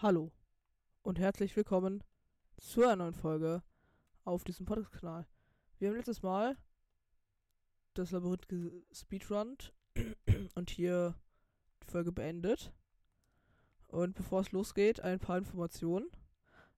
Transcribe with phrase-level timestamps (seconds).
[0.00, 0.30] Hallo
[1.02, 2.04] und herzlich willkommen
[2.56, 3.64] zu einer neuen Folge
[4.22, 5.26] auf diesem Podcast-Kanal.
[5.80, 6.56] Wir haben letztes Mal
[7.94, 9.74] das Labyrinth gespeedrunnt
[10.54, 11.16] und hier
[11.82, 12.72] die Folge beendet.
[13.88, 16.08] Und bevor es losgeht, ein paar Informationen.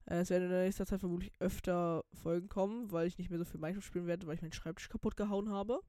[0.05, 3.37] Äh, es werden in der nächsten Zeit vermutlich öfter Folgen kommen, weil ich nicht mehr
[3.37, 5.79] so viel Minecraft spielen werde, weil ich meinen Schreibtisch kaputt gehauen habe.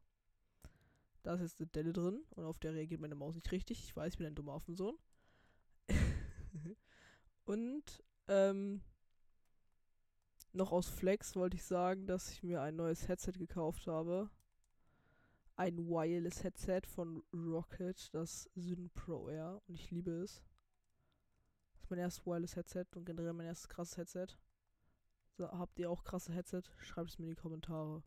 [1.22, 3.82] Da ist jetzt eine Delle drin und auf der reagiert meine Maus nicht richtig.
[3.84, 4.98] Ich weiß, ich bin ein dummer Affensohn.
[7.52, 8.80] Und ähm,
[10.54, 14.30] noch aus Flex wollte ich sagen, dass ich mir ein neues Headset gekauft habe.
[15.57, 19.60] Ein Wireless Headset von Rocket, das Syn Pro Air.
[19.68, 20.43] Und ich liebe es.
[21.74, 24.29] Das ist mein erstes Wireless Headset und generell mein erstes krasses Headset.
[25.36, 26.62] So, habt ihr auch krasse Headset?
[26.79, 28.02] Schreibt es mir in die Kommentare.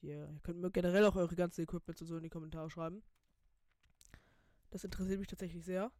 [0.00, 3.02] Hier, ihr könnt mir generell auch eure ganzen Equipment und so in die Kommentare schreiben.
[4.70, 5.90] Das interessiert mich tatsächlich sehr.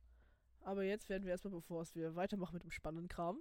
[0.67, 3.41] Aber jetzt werden wir erstmal, bevor wir weitermachen mit dem spannenden Kram.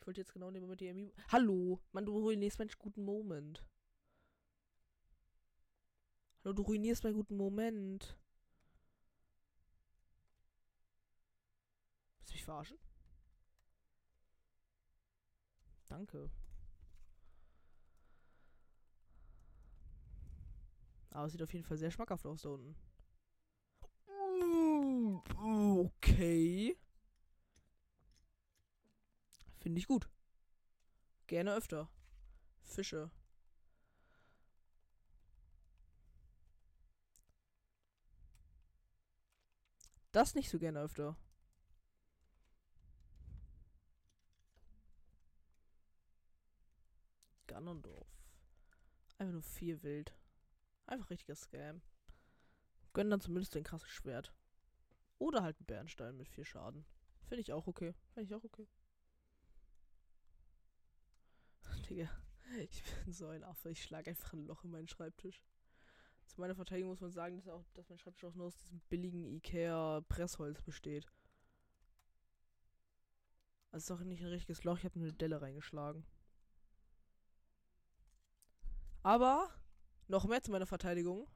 [0.00, 1.12] Ich wollte jetzt genau in dem Moment die Amiibo.
[1.28, 1.82] Hallo!
[1.92, 3.62] Mann, du ruinierst meinen guten Moment.
[6.42, 8.18] Hallo, du ruinierst meinen guten Moment.
[12.20, 12.78] Willst du mich verarschen?
[15.88, 16.30] Danke.
[21.10, 22.74] Aber es sieht auf jeden Fall sehr schmackhaft aus da unten.
[25.36, 26.76] Okay.
[29.60, 30.08] Finde ich gut.
[31.26, 31.88] Gerne öfter.
[32.64, 33.10] Fische.
[40.12, 41.16] Das nicht so gerne öfter.
[47.46, 48.06] Ganondorf.
[49.18, 50.14] Einfach nur vier wild.
[50.86, 51.82] Einfach richtiger Scam.
[52.94, 54.32] Gönnen dann zumindest ein krasses Schwert.
[55.18, 56.86] Oder halt ein Bernstein mit vier Schaden.
[57.24, 57.94] Finde ich auch okay.
[58.14, 58.66] Finde ich auch okay.
[61.90, 62.08] Digga,
[62.58, 63.70] ich bin so ein Affe.
[63.70, 65.42] Ich schlage einfach ein Loch in meinen Schreibtisch.
[66.26, 68.80] Zu meiner Verteidigung muss man sagen, dass, auch, dass mein Schreibtisch auch nur aus diesem
[68.88, 71.06] billigen Ikea-Pressholz besteht.
[73.70, 74.78] Also ist doch nicht ein richtiges Loch.
[74.78, 76.06] Ich habe nur eine Delle reingeschlagen.
[79.02, 79.50] Aber
[80.06, 81.28] noch mehr zu meiner Verteidigung.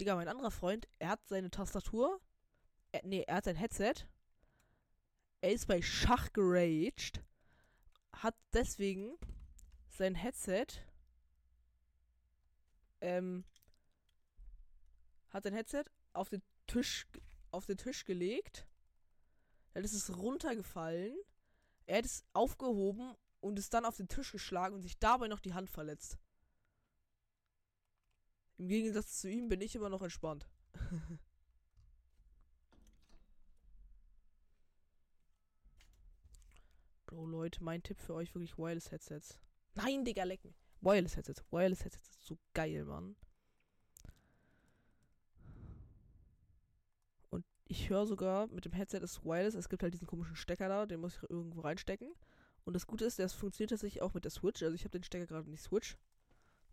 [0.00, 2.20] Digga, mein anderer Freund, er hat seine Tastatur.
[2.92, 3.94] Er, nee, er hat sein Headset.
[5.40, 7.22] Er ist bei Schach geraged.
[8.12, 9.16] Hat deswegen
[9.88, 10.66] sein Headset.
[13.00, 13.44] Ähm.
[15.30, 17.06] Hat sein Headset auf den Tisch,
[17.50, 18.66] auf den Tisch gelegt.
[19.74, 21.16] Dann ist es runtergefallen.
[21.86, 25.40] Er hat es aufgehoben und ist dann auf den Tisch geschlagen und sich dabei noch
[25.40, 26.18] die Hand verletzt.
[28.58, 30.46] Im Gegensatz zu ihm bin ich immer noch entspannt.
[37.06, 39.40] Bro, Leute, mein Tipp für euch wirklich Wireless Headsets.
[39.74, 40.62] Nein, Digga, leck mich.
[40.80, 41.42] Wireless Headsets.
[41.50, 43.16] Wireless Headsets ist so geil, Mann.
[47.30, 49.54] Und ich höre sogar, mit dem Headset ist Wireless.
[49.54, 52.14] Es gibt halt diesen komischen Stecker da, den muss ich irgendwo reinstecken.
[52.64, 54.62] Und das Gute ist, das funktioniert tatsächlich auch mit der Switch.
[54.62, 55.96] Also ich habe den Stecker gerade in die Switch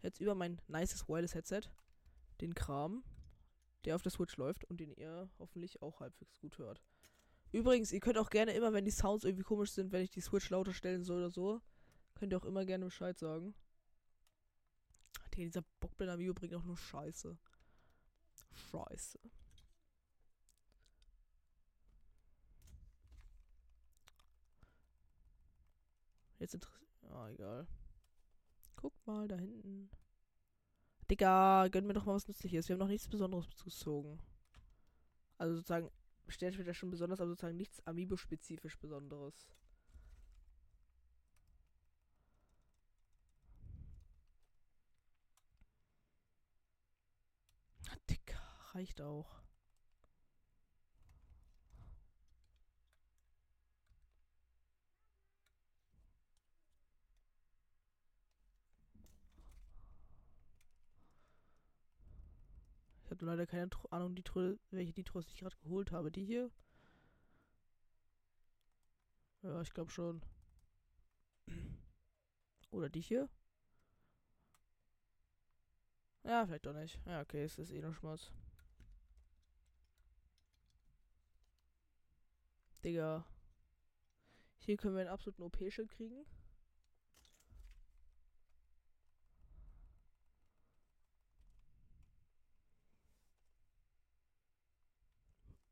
[0.02, 1.62] jetzt über mein nices Wireless Headset
[2.42, 3.04] den Kram,
[3.86, 6.82] der auf der Switch läuft und den ihr hoffentlich auch halbwegs gut hört.
[7.52, 10.22] Übrigens, ihr könnt auch gerne immer, wenn die Sounds irgendwie komisch sind, wenn ich die
[10.22, 11.62] Switch lauter stellen soll oder so,
[12.16, 13.54] könnt ihr auch immer gerne Bescheid sagen.
[15.36, 17.38] Der, dieser Bockblender Video bringt auch nur Scheiße.
[18.72, 19.20] Scheiße.
[26.40, 26.82] Jetzt interessiert.
[27.10, 27.68] Ah, egal.
[28.82, 29.92] Guck mal da hinten.
[31.10, 32.68] Digga, gönn mir doch mal was Nützliches.
[32.68, 34.20] Wir haben noch nichts Besonderes gezogen.
[35.38, 35.92] Also sozusagen,
[36.68, 39.48] ja schon besonders, aber sozusagen nichts Amiibo-spezifisch Besonderes.
[48.10, 48.40] Digga,
[48.74, 49.41] reicht auch.
[63.22, 66.12] Habe leider keine Ahnung, die Tro welche Nitros ich gerade geholt habe.
[66.12, 66.50] Die hier?
[69.44, 70.22] Ja, ich glaube schon.
[72.72, 73.30] Oder die hier?
[76.24, 77.00] Ja, vielleicht doch nicht.
[77.06, 78.32] Ja, okay, es ist eh nur Schmutz.
[82.84, 83.26] Digga.
[84.60, 86.26] Hier können wir einen absoluten OP-Schild kriegen.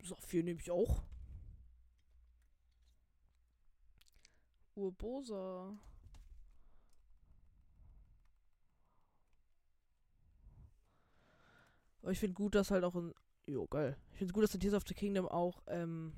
[0.09, 1.03] Saphir nehme ich auch.
[4.75, 5.77] Urbosa.
[12.01, 13.13] Aber ich finde gut, dass halt auch in.
[13.45, 13.97] Jo, geil.
[14.11, 16.13] Ich finde es gut, dass in Tears of the Kingdom auch ähm,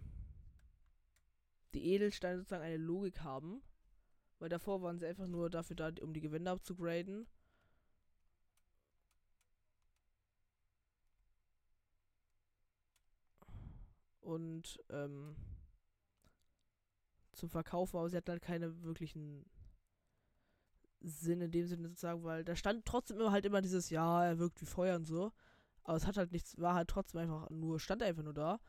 [1.74, 3.62] die Edelsteine sozusagen eine Logik haben.
[4.40, 7.28] Weil davor waren sie einfach nur dafür da, um die Gewände abzugraden.
[14.22, 15.36] Und ähm,
[17.34, 19.46] zum Verkaufen, aber sie hatten halt keine wirklichen
[21.02, 24.40] Sinn in dem Sinne sozusagen, weil da stand trotzdem immer halt immer dieses, ja, er
[24.40, 25.32] wirkt wie Feuer und so.
[25.84, 28.60] Aber es hat halt nichts, war halt trotzdem einfach nur, stand einfach nur da.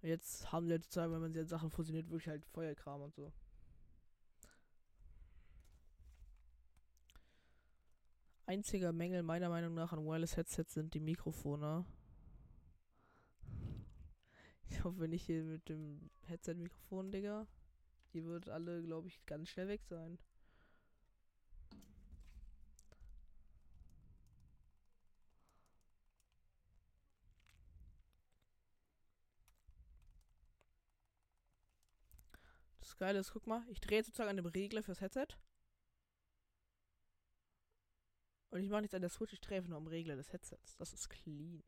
[0.00, 3.02] Und jetzt haben sie halt sozusagen, wenn man sie an Sachen fusioniert, wirklich halt Feuerkram
[3.02, 3.32] und so.
[8.46, 11.84] Einziger Mängel meiner Meinung nach an Wireless Headsets sind die Mikrofone.
[14.68, 17.46] Ich hoffe nicht hier mit dem Headset-Mikrofon, Digga.
[18.12, 20.18] Die wird alle, glaube ich, ganz schnell weg sein.
[32.80, 35.28] Das Geile ist, guck mal, ich drehe sozusagen an dem Regler fürs Headset.
[38.50, 40.76] Und ich mache nichts an der Switch, ich drehe einfach nur am Regler des Headsets.
[40.76, 41.62] Das ist clean.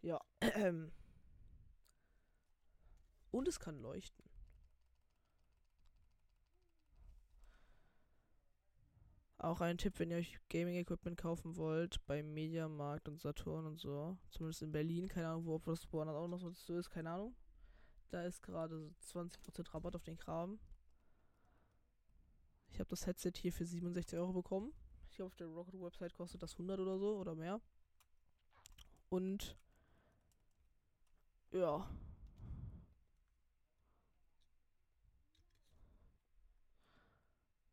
[0.00, 0.24] Ja.
[3.30, 4.24] Und es kann leuchten.
[9.38, 14.16] Auch ein Tipp, wenn ihr euch Gaming-Equipment kaufen wollt, beim Mediamarkt und Saturn und so.
[14.30, 17.34] Zumindest in Berlin, keine Ahnung, wo das woanders auch noch so ist, keine Ahnung.
[18.08, 20.58] Da ist gerade so 20% Rabatt auf den Kram.
[22.70, 24.72] Ich habe das Headset hier für 67 Euro bekommen.
[25.10, 27.60] Ich glaube, auf der Rocket-Website kostet das 100 oder so oder mehr.
[29.10, 29.58] Und
[31.52, 31.86] ja.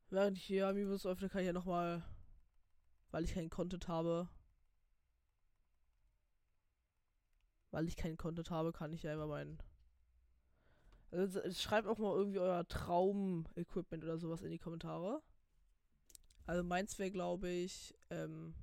[0.10, 2.04] Während ich hier Amiibus öffne, kann ich ja nochmal,
[3.12, 4.28] weil ich keinen Content habe,
[7.72, 9.62] weil ich keinen Content habe, kann ich ja immer meinen.
[11.12, 15.22] Also, schreibt auch mal irgendwie euer Traum-Equipment oder sowas in die Kommentare.
[16.46, 18.54] Also meins wäre, glaube ich, ähm,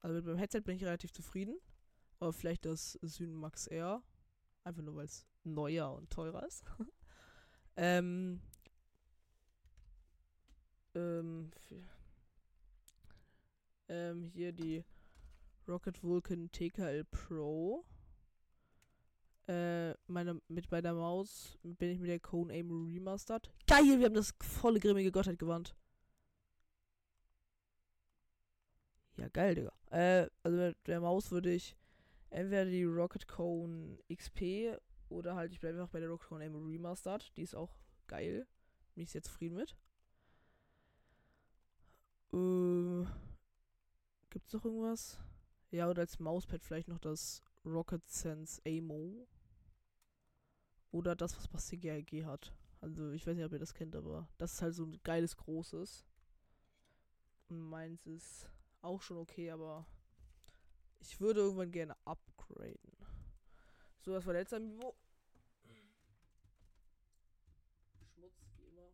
[0.00, 1.58] also mit meinem Headset bin ich relativ zufrieden.
[2.20, 4.02] Aber vielleicht das Syn Max R.
[4.64, 6.64] Einfach nur, weil es neuer und teurer ist.
[7.76, 8.40] ähm,
[10.94, 11.50] ähm,
[13.88, 14.84] ähm, hier die
[15.66, 17.84] Rocket Vulcan TKL Pro.
[19.46, 23.50] Äh, meine, mit bei der Maus bin ich mit der Cone Aim Remastered.
[23.66, 25.74] Geil, wir haben das volle grimmige Gottheit gewandt.
[29.16, 29.72] Ja, geil, Digga.
[29.90, 31.74] Äh, also mit der Maus würde ich
[32.30, 34.78] entweder die Rocket Cone XP
[35.08, 37.36] oder halt ich bleibe einfach bei der Rocket Cone Aim Remastered.
[37.36, 37.74] Die ist auch
[38.06, 38.46] geil.
[38.94, 39.76] Bin ich sehr zufrieden mit.
[42.32, 43.06] Äh,
[44.30, 45.18] gibt's noch irgendwas?
[45.70, 49.26] Ja, oder als Mauspad vielleicht noch das Rocket Sense Amo.
[50.90, 52.54] Oder das, was Bastille AG hat.
[52.80, 55.36] Also, ich weiß nicht, ob ihr das kennt, aber das ist halt so ein geiles,
[55.36, 56.06] großes.
[57.48, 58.50] Und meins ist
[58.82, 59.86] auch schon okay, aber
[61.00, 62.96] ich würde irgendwann gerne upgraden.
[64.00, 64.94] So, das war der letzte Amiibo.
[68.14, 68.90] Schmutz, wie immer.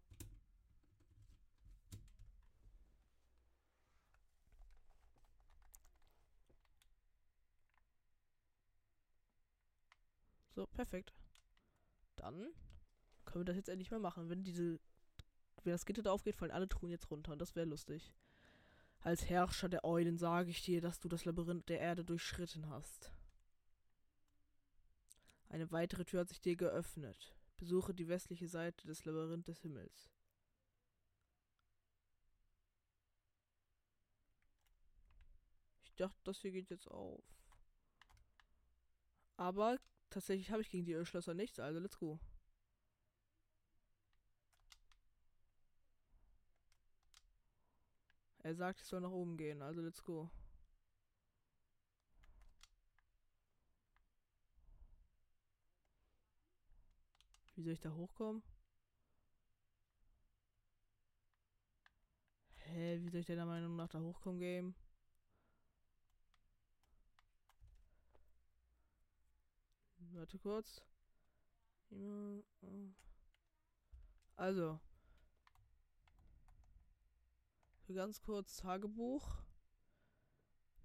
[10.54, 11.12] So, perfekt.
[12.16, 12.54] Dann
[13.24, 14.28] können wir das jetzt endlich mal machen.
[14.28, 14.80] Wenn diese.
[15.62, 17.32] Wenn das Gitter da aufgeht, fallen alle Truhen jetzt runter.
[17.32, 18.12] Und das wäre lustig.
[19.04, 23.12] Als Herrscher der Eulen sage ich dir, dass du das Labyrinth der Erde durchschritten hast.
[25.50, 27.36] Eine weitere Tür hat sich dir geöffnet.
[27.58, 30.10] Besuche die westliche Seite des Labyrinth des Himmels.
[35.82, 37.22] Ich dachte, das hier geht jetzt auf.
[39.36, 42.18] Aber tatsächlich habe ich gegen die Ölschlösser nichts, also let's go.
[48.44, 50.30] Er sagt, ich soll nach oben gehen, also let's go.
[57.56, 58.42] Wie soll ich da hochkommen?
[62.56, 64.74] Hä, wie soll ich denn der Meinung nach da hochkommen, Game?
[70.12, 70.82] Warte kurz.
[74.36, 74.93] Also, für
[77.92, 79.36] ganz kurz Tagebuch.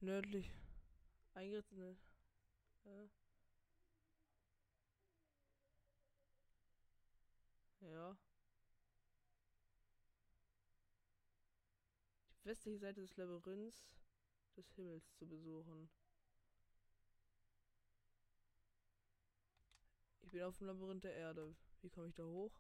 [0.02, 0.52] Nördlich.
[1.34, 1.96] Eingerichtete.
[2.86, 3.08] Äh.
[7.82, 8.18] Ja.
[12.44, 13.90] Die westliche Seite des Labyrinths
[14.58, 15.90] des Himmels zu besuchen.
[20.22, 21.56] Ich bin auf dem Labyrinth der Erde.
[21.82, 22.52] Wie komme ich da hoch?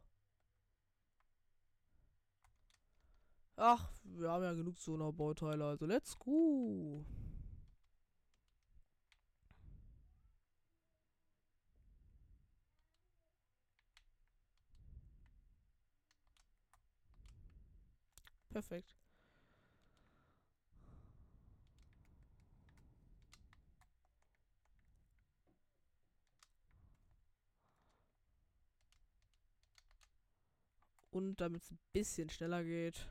[3.61, 7.03] Ach, wir haben ja genug Sonar-Bauteile, also let's go.
[18.49, 18.95] Perfekt.
[31.11, 33.09] Und damit es ein bisschen schneller geht.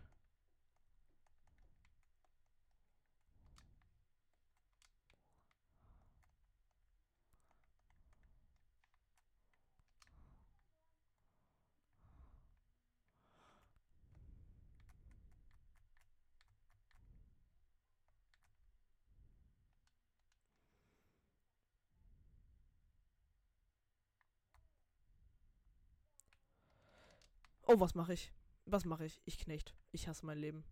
[27.71, 28.33] Oh, was mache ich?
[28.65, 29.21] Was mache ich?
[29.27, 29.75] Ich Knecht.
[29.93, 30.65] Ich hasse mein Leben.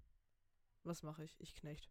[0.82, 1.36] Was mache ich?
[1.38, 1.90] Ich Knecht.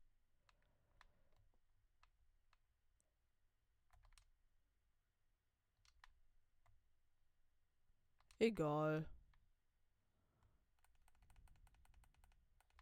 [8.40, 9.06] Egal.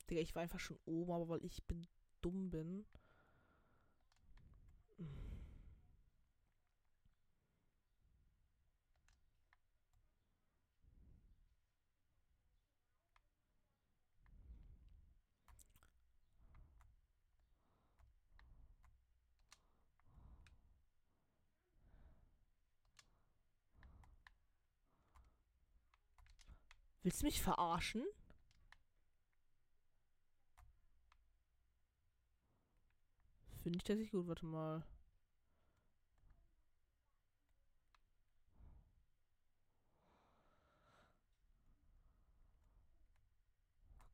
[0.09, 1.87] Digga, ich war einfach schon oben, aber weil ich bin
[2.21, 2.85] dumm bin.
[27.03, 28.03] Willst du mich verarschen?
[33.61, 34.27] Finde ich tatsächlich gut.
[34.27, 34.83] Warte mal.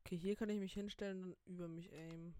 [0.00, 2.34] Okay, hier kann ich mich hinstellen und über mich aimen.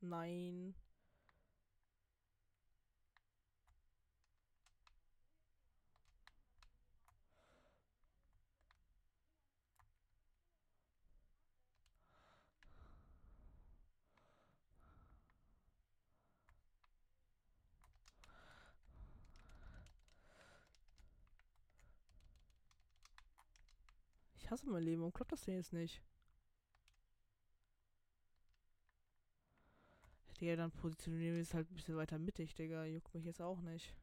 [0.00, 0.74] Nein.
[24.58, 25.02] Ich hasse mein Leben.
[25.02, 26.02] Warum klappt das denn jetzt nicht?
[30.40, 32.84] Digga, dann positionieren wir es halt ein bisschen weiter mittig, Digga.
[32.84, 33.94] Juckt mich jetzt auch nicht.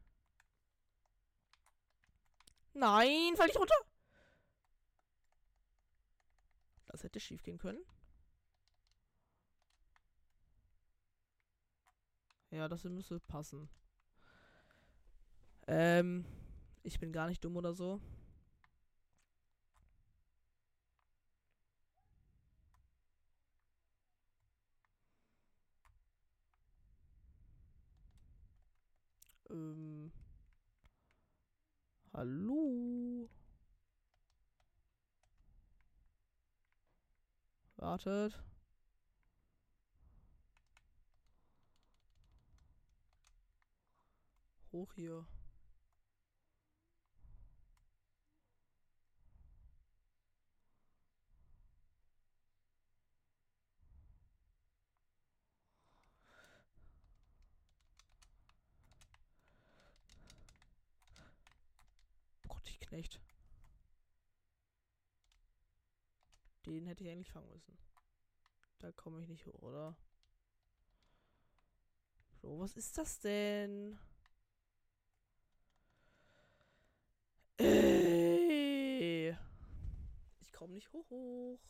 [2.72, 3.74] Nein, fall ich runter!
[6.86, 7.84] Das hätte schief gehen können.
[12.50, 13.68] Ja, das müsste passen.
[15.66, 16.24] Ähm,
[16.82, 18.00] ich bin gar nicht dumm oder so.
[29.56, 30.12] Ähm.
[32.12, 33.30] Hallo?
[37.76, 38.42] Wartet.
[44.72, 45.26] Hoch hier.
[62.96, 63.20] Knecht.
[66.64, 67.76] Den hätte ich eigentlich fangen müssen.
[68.78, 69.94] Da komme ich nicht hoch, oder?
[72.40, 73.98] Bro, was ist das denn?
[77.58, 79.36] Ey.
[80.40, 81.60] Ich komme nicht hoch.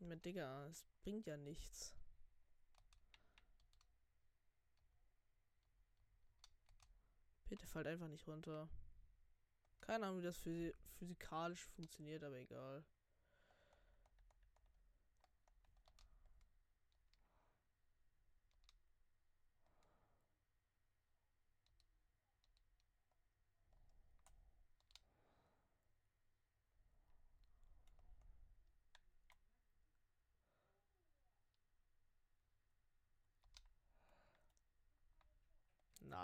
[0.00, 1.94] Mit Digga, es bringt ja nichts.
[7.48, 8.68] Bitte fallt einfach nicht runter.
[9.80, 12.84] Keine Ahnung, wie das physi physikalisch funktioniert, aber egal.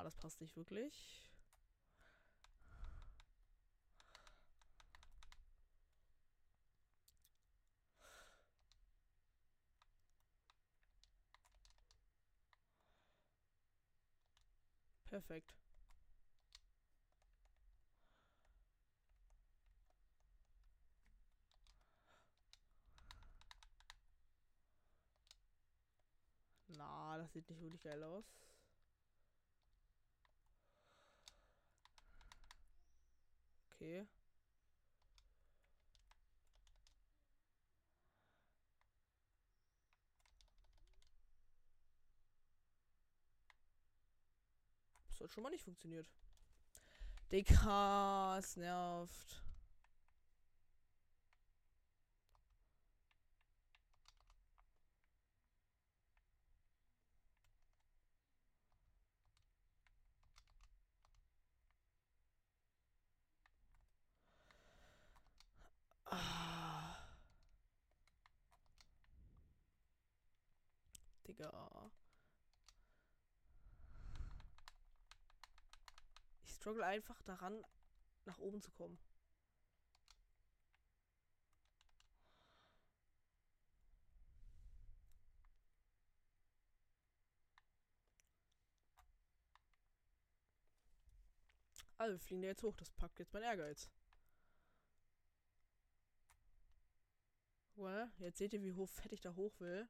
[0.02, 1.22] Das passt nicht wirklich.
[15.08, 15.54] Perfekt.
[26.68, 28.24] Na, das sieht nicht wirklich geil aus.
[33.82, 34.06] Okay.
[45.08, 46.08] Das hat schon mal nicht funktioniert.
[47.32, 49.42] DK, es nervt.
[66.12, 66.94] Ah.
[71.26, 71.90] Digga.
[76.44, 77.64] Ich struggle einfach daran,
[78.24, 78.96] nach oben zu kommen.
[91.98, 92.76] Also, fliegen da jetzt hoch.
[92.76, 93.90] Das packt jetzt mein Ehrgeiz.
[97.74, 99.88] Well, jetzt seht ihr, wie hoch fett ich da hoch will.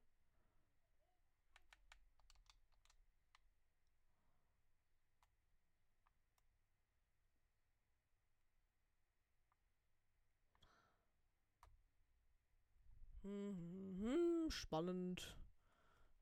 [13.33, 15.37] Mhm, spannend.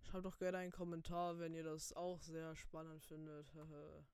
[0.02, 3.46] Schreibt doch gerne einen Kommentar, wenn ihr das auch sehr spannend findet.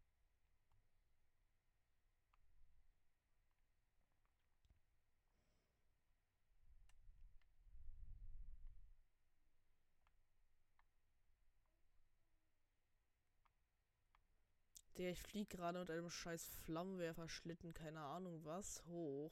[14.97, 19.31] Der ich fliege gerade mit einem scheiß Flammenwerfer Schlitten, keine Ahnung was, hoch.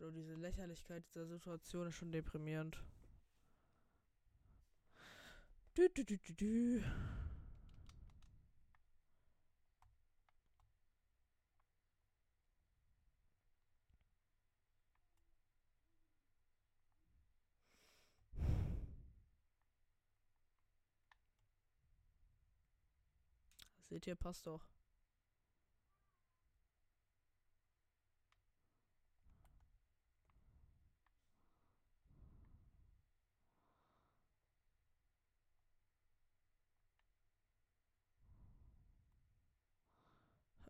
[0.00, 2.82] Bro, diese Lächerlichkeit dieser Situation ist schon deprimierend.
[5.74, 6.82] Du, du, du, du, du.
[23.90, 24.66] Seht ihr, passt doch.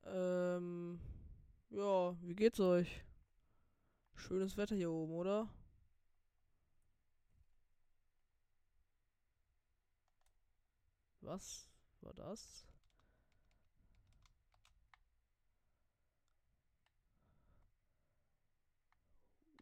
[0.07, 0.99] Ähm,
[1.71, 3.05] ja, wie geht's euch?
[4.15, 5.47] Schönes Wetter hier oben, oder?
[11.21, 11.69] Was
[12.01, 12.67] war das?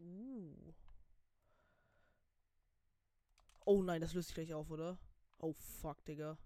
[0.01, 0.73] Uh.
[3.65, 4.99] Oh nein, das löst sich gleich auf, oder?
[5.39, 6.39] Oh fuck, Digga.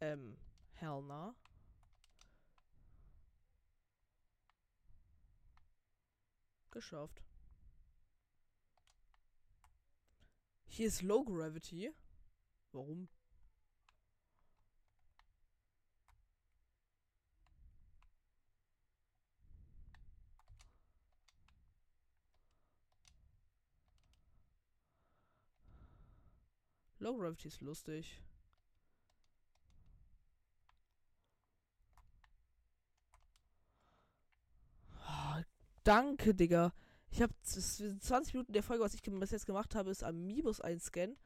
[0.00, 0.36] Ähm,
[0.74, 1.34] hell na.
[6.70, 7.22] Geschafft.
[10.66, 11.92] Hier ist Low Gravity.
[12.70, 13.08] Warum?
[27.00, 28.20] Low Gravity ist lustig.
[35.00, 35.42] Ah,
[35.88, 36.74] danke, Digga.
[37.10, 41.16] Ich habe 20 Minuten der Folge, was ich bis jetzt gemacht habe, ist Amiibos einscannen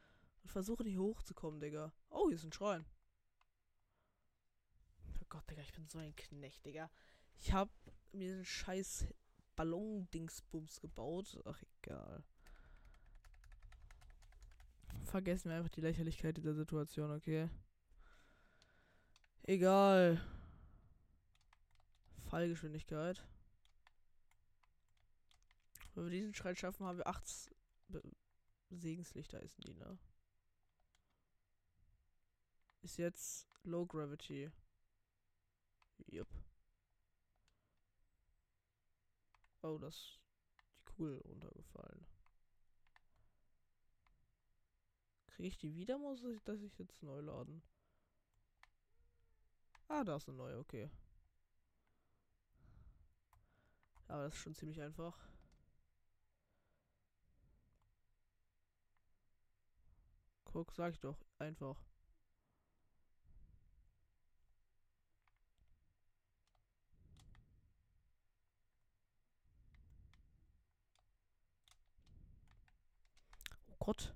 [0.42, 1.92] und versuche hier hochzukommen, Digga.
[2.10, 2.86] Oh, hier ist ein Schrein.
[5.20, 6.88] Oh Gott, Digga, ich bin so ein Knecht, Digga.
[7.40, 7.72] Ich habe
[8.12, 9.08] mir den scheiß
[9.56, 11.40] Ballon-Dingsbums gebaut.
[11.44, 12.22] Ach, egal.
[15.06, 17.50] Vergessen wir einfach die Lächerlichkeit dieser Situation, okay?
[19.42, 20.20] Egal.
[22.30, 23.26] Fallgeschwindigkeit.
[25.94, 27.50] Wenn wir diesen Schritt schaffen, haben wir 8
[27.88, 28.02] Be
[28.70, 29.98] Segenslichter ist die, ne?
[32.80, 34.50] Ist jetzt Low Gravity.
[36.06, 36.28] Jupp.
[39.60, 40.18] Oh, das.
[40.78, 42.06] Die Kugel runtergefallen.
[45.26, 45.98] Kriege ich die wieder?
[45.98, 47.62] Muss ich das ich jetzt neu laden?
[49.88, 50.90] Ah, da ist eine neue, okay.
[54.08, 55.31] Aber das ist schon ziemlich einfach.
[60.52, 61.76] Guck, sag ich doch, einfach.
[73.70, 74.14] Oh Gott.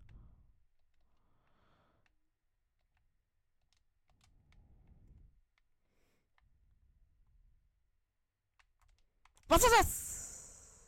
[9.49, 10.87] Was ist das?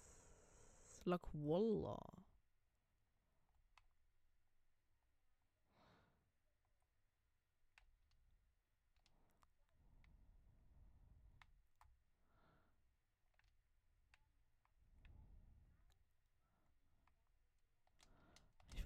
[1.07, 1.99] Lakwalla.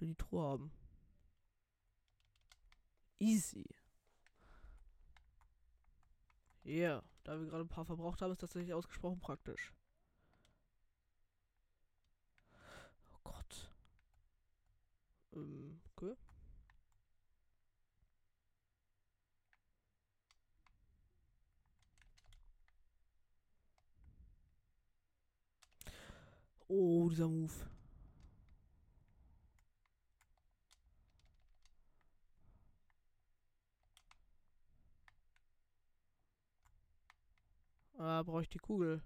[0.03, 0.71] Will die Truhe haben.
[3.19, 3.65] Easy.
[6.65, 7.03] Yeah.
[7.23, 9.73] Da wir gerade ein paar verbraucht haben, ist das tatsächlich ausgesprochen praktisch.
[13.13, 13.71] Oh Gott.
[15.33, 16.15] Ähm, okay.
[26.67, 27.72] Oh, dieser Move.
[38.03, 39.01] Ah, brauche ich die Kugel?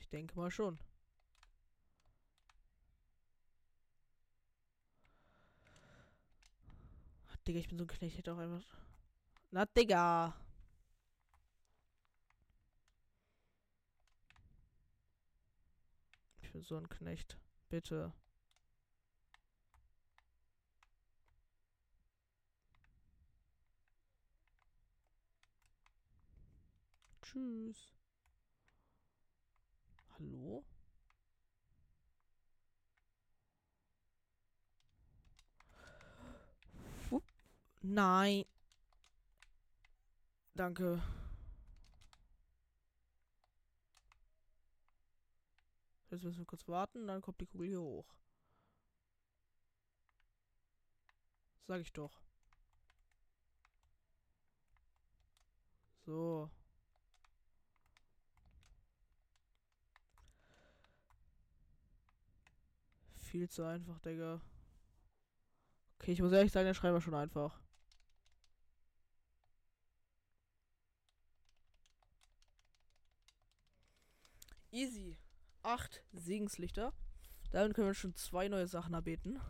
[0.00, 0.80] Ich denke mal schon.
[7.46, 8.64] Digga, ich bin so ein Knecht, hätte auch einfach.
[9.52, 10.34] Na, Digga!
[16.42, 17.38] Ich bin so ein Knecht.
[17.68, 18.12] Bitte.
[27.30, 27.92] Tschüss.
[30.18, 30.64] Hallo?
[37.08, 37.22] Wupp.
[37.82, 38.44] Nein.
[40.54, 41.00] Danke.
[46.10, 48.12] Jetzt müssen wir kurz warten, dann kommt die Kugel hier hoch.
[51.68, 52.20] Sag ich doch.
[56.04, 56.50] So.
[63.30, 64.40] Viel zu einfach, Digga.
[66.00, 67.60] Okay, ich muss ehrlich sagen, der Schreiber schon einfach.
[74.72, 75.16] Easy.
[75.62, 76.92] Acht Segenslichter.
[77.52, 79.40] Damit können wir schon zwei neue Sachen erbeten.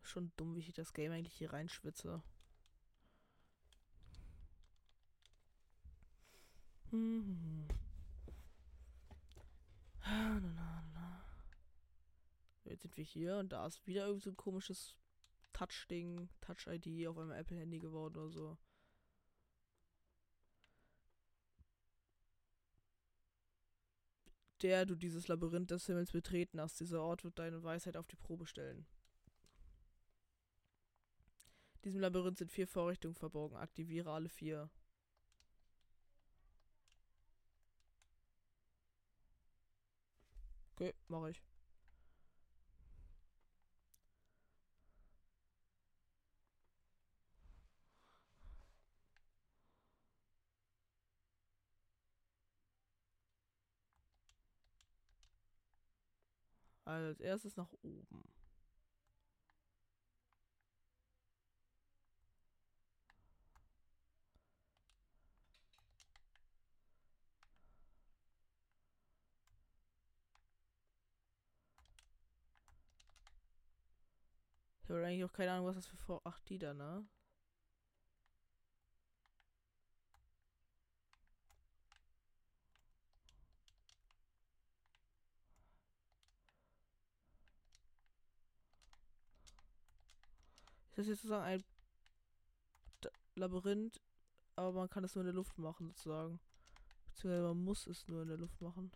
[0.00, 2.22] Schon dumm, wie ich das Game eigentlich hier reinschwitze.
[12.64, 14.94] Jetzt sind wir hier und da ist wieder irgendwie so ein komisches
[15.52, 18.58] Touch-Ding, Touch-ID auf einem Apple-Handy geworden oder so.
[24.62, 28.16] Der du dieses Labyrinth des Himmels betreten hast, dieser Ort wird deine Weisheit auf die
[28.16, 28.86] Probe stellen.
[31.76, 33.56] In diesem Labyrinth sind vier Vorrichtungen verborgen.
[33.56, 34.70] Aktiviere alle vier.
[40.76, 41.42] Okay, mache ich.
[56.84, 58.35] Als erstes nach oben.
[74.86, 76.20] Ich habe eigentlich auch keine Ahnung, was das für Vor...
[76.22, 77.04] Ach, die da, ne?
[90.90, 91.64] Ist das jetzt sozusagen ein
[93.34, 94.00] Labyrinth,
[94.54, 96.38] aber man kann es nur in der Luft machen, sozusagen.
[97.08, 98.92] Beziehungsweise man muss es nur in der Luft machen.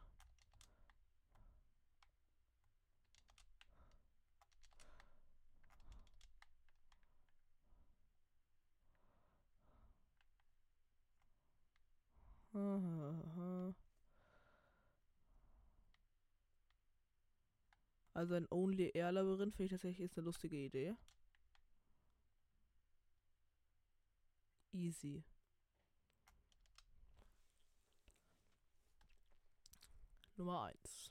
[18.20, 20.94] Also ein Only Air Labyrinth finde ich tatsächlich ist eine lustige Idee.
[24.74, 25.24] Easy.
[30.36, 31.10] Nummer 1.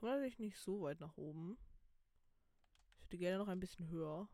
[0.00, 1.58] Ich komme natürlich nicht so weit nach oben.
[2.96, 4.30] Ich würde gerne noch ein bisschen höher.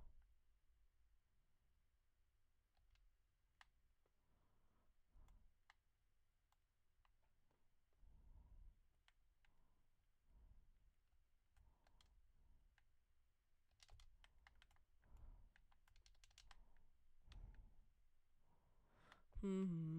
[19.40, 19.95] Hm.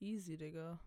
[0.00, 0.78] Easy, Digga.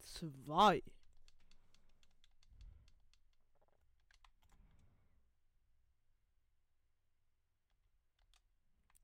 [0.00, 0.82] Zwei.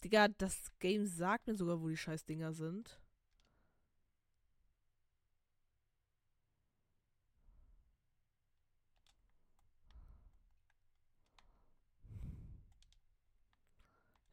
[0.04, 3.00] Digga, das Game sagt mir sogar, wo die scheiß Dinger sind.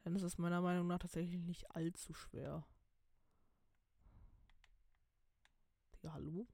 [0.08, 2.64] Dann ist es meiner Meinung nach tatsächlich nicht allzu schwer.
[5.92, 6.46] Digga, hallo?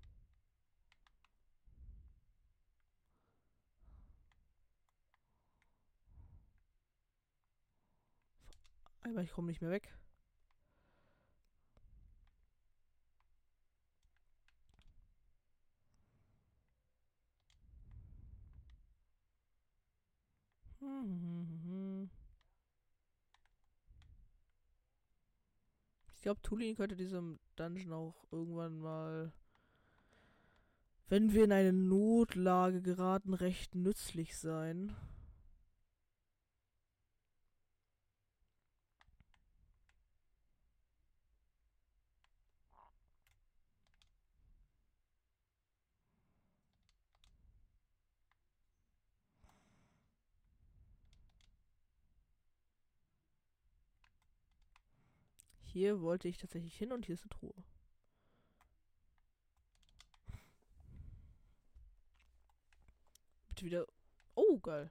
[9.03, 9.95] Aber ich komme nicht mehr weg.
[20.81, 21.63] Ich
[26.24, 29.32] glaube, Tulin könnte diesem Dungeon auch irgendwann mal,
[31.08, 34.96] wenn wir in eine Notlage geraten, recht nützlich sein.
[55.74, 57.52] Hier wollte ich tatsächlich hin und hier ist eine Truhe.
[63.48, 63.87] Bitte wieder.
[64.37, 64.88] Oh, geil.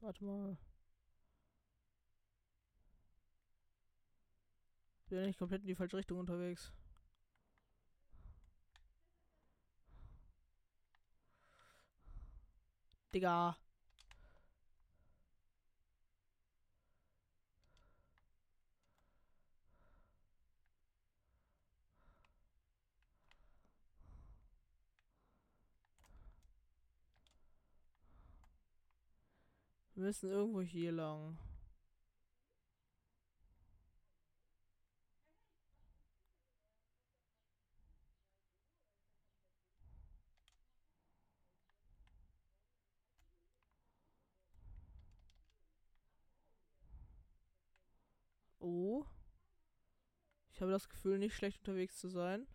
[0.00, 0.56] Warte mal.
[5.08, 6.72] Bin ja nicht komplett in die falsche Richtung unterwegs.
[13.16, 13.56] Digga.
[29.94, 31.38] Wir müssen irgendwo hier lang.
[48.66, 49.06] Oh.
[50.56, 52.46] Ich habe das Gefühl, nicht schlecht unterwegs zu sein.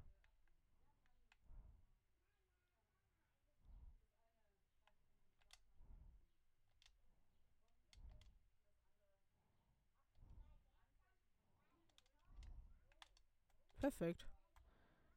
[13.79, 14.27] Perfekt.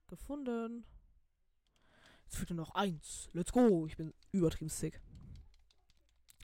[0.09, 0.85] Gefunden.
[2.25, 3.31] Jetzt fehlt nur noch eins.
[3.33, 3.87] Let's go.
[3.87, 5.01] Ich bin übertrieben sick.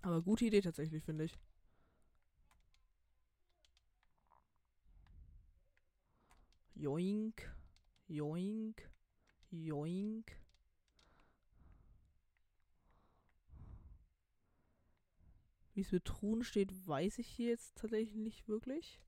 [0.00, 1.38] Aber gute Idee tatsächlich, finde ich.
[6.80, 7.42] Joink.
[8.08, 8.90] Joink.
[9.50, 10.32] Joink.
[15.74, 18.98] Wie es mit Truhen steht, weiß ich hier jetzt tatsächlich nicht wirklich.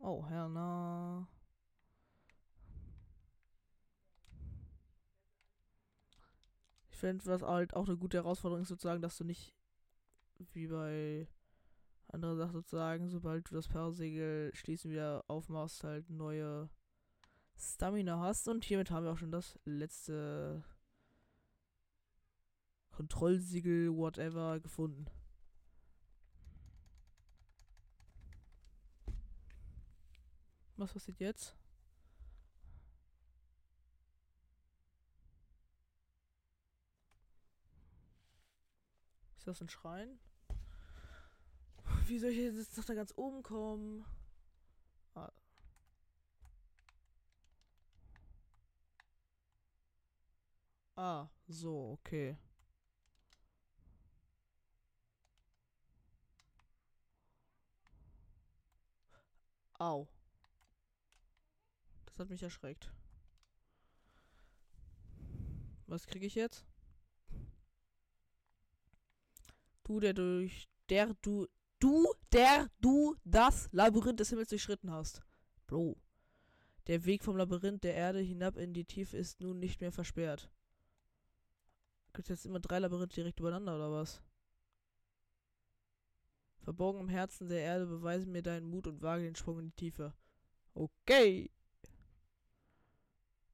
[0.00, 1.28] Oh, Herna.
[6.90, 9.54] Ich finde, was halt auch eine gute Herausforderung ist, sozusagen, dass du nicht
[10.52, 11.28] wie bei
[12.14, 16.70] anderen Sachen sozusagen, sobald du das Perlsegel schließen wieder aufmachst, halt neue
[17.58, 18.48] Stamina hast.
[18.48, 20.64] Und hiermit haben wir auch schon das letzte
[22.90, 25.06] Kontrollsiegel, whatever, gefunden.
[30.76, 31.56] Was passiert jetzt?
[39.36, 40.18] Ist das ein Schrein?
[42.06, 44.04] Wie soll ich jetzt noch da ganz oben kommen?
[45.14, 45.32] Ah.
[50.96, 52.36] Ah, so, okay.
[59.78, 60.06] Au.
[62.04, 62.92] Das hat mich erschreckt.
[65.86, 66.66] Was kriege ich jetzt?
[69.84, 71.48] Du, der durch der du
[71.84, 75.22] du der du das Labyrinth des Himmels durchschritten hast.
[75.66, 75.98] Bro.
[76.86, 80.50] Der Weg vom Labyrinth der Erde hinab in die Tiefe ist nun nicht mehr versperrt.
[82.14, 84.22] Gibt jetzt immer drei Labyrinthe direkt übereinander oder was?
[86.60, 89.76] Verborgen im Herzen der Erde beweise mir deinen Mut und wage den Sprung in die
[89.76, 90.14] Tiefe.
[90.72, 91.50] Okay.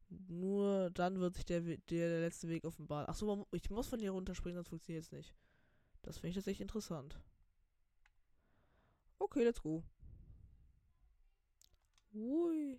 [0.09, 3.09] Nur dann wird sich der, der, der letzte Weg offenbaren.
[3.09, 5.35] Achso, ich muss von hier runterspringen, sonst funktioniert es nicht.
[6.03, 7.19] Das finde ich tatsächlich interessant.
[9.21, 9.83] Okay, let's go.
[12.15, 12.79] Ui.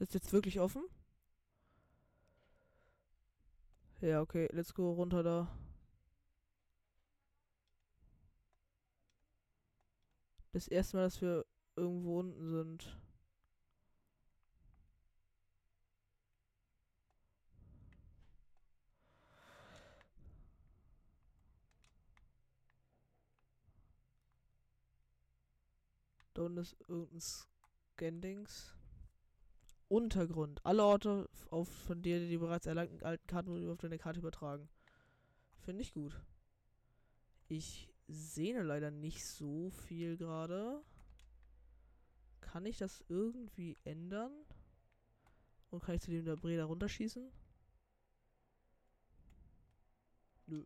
[0.00, 0.82] Ist das jetzt wirklich offen?
[4.00, 5.48] Ja, okay, let's go runter da.
[10.52, 12.98] Das erste Mal, dass wir irgendwo unten sind.
[26.34, 28.74] Da unten ist irgendein Scandings.
[29.88, 30.64] Untergrund.
[30.64, 34.68] Alle Orte auf, von dir, die bereits erlangten alten Karten auf deine Karte übertragen.
[35.60, 36.18] Finde ich gut.
[37.48, 40.82] Ich sehe leider nicht so viel gerade.
[42.40, 44.32] Kann ich das irgendwie ändern?
[45.70, 47.30] Und kann ich zu dem der Breda runterschießen?
[50.46, 50.64] Nö.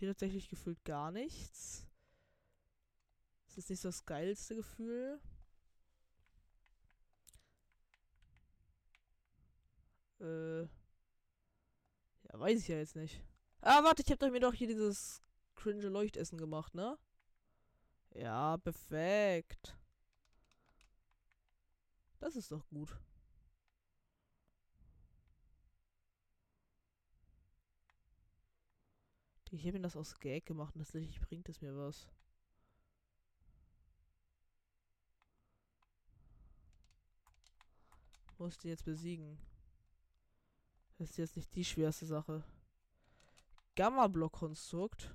[0.00, 1.86] Hier tatsächlich gefühlt gar nichts.
[3.46, 5.20] Das ist nicht so das geilste Gefühl.
[10.20, 10.62] Äh.
[10.62, 10.68] Ja,
[12.32, 13.22] weiß ich ja jetzt nicht.
[13.60, 15.22] Ah, warte, ich hab doch mir doch hier dieses
[15.54, 16.98] cringe Leuchtessen gemacht, ne?
[18.14, 19.76] Ja, perfekt.
[22.20, 22.96] Das ist doch gut.
[29.52, 32.08] Ich habe mir das aus Gag gemacht und tatsächlich bringt es mir was.
[38.38, 39.38] Muss die jetzt besiegen.
[40.98, 42.44] Das ist jetzt nicht die schwerste Sache.
[43.74, 45.12] Gamma-Block-Konstrukt.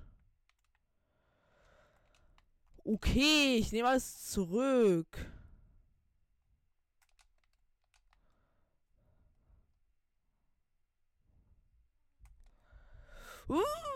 [2.84, 5.32] Okay, ich nehme alles zurück.
[13.48, 13.95] Uh!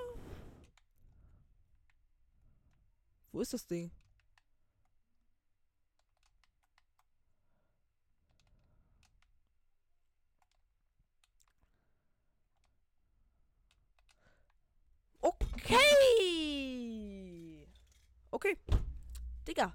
[3.32, 3.90] Wo ist das Ding?
[15.20, 15.76] Okay.
[18.30, 18.56] Okay.
[19.46, 19.74] Digga.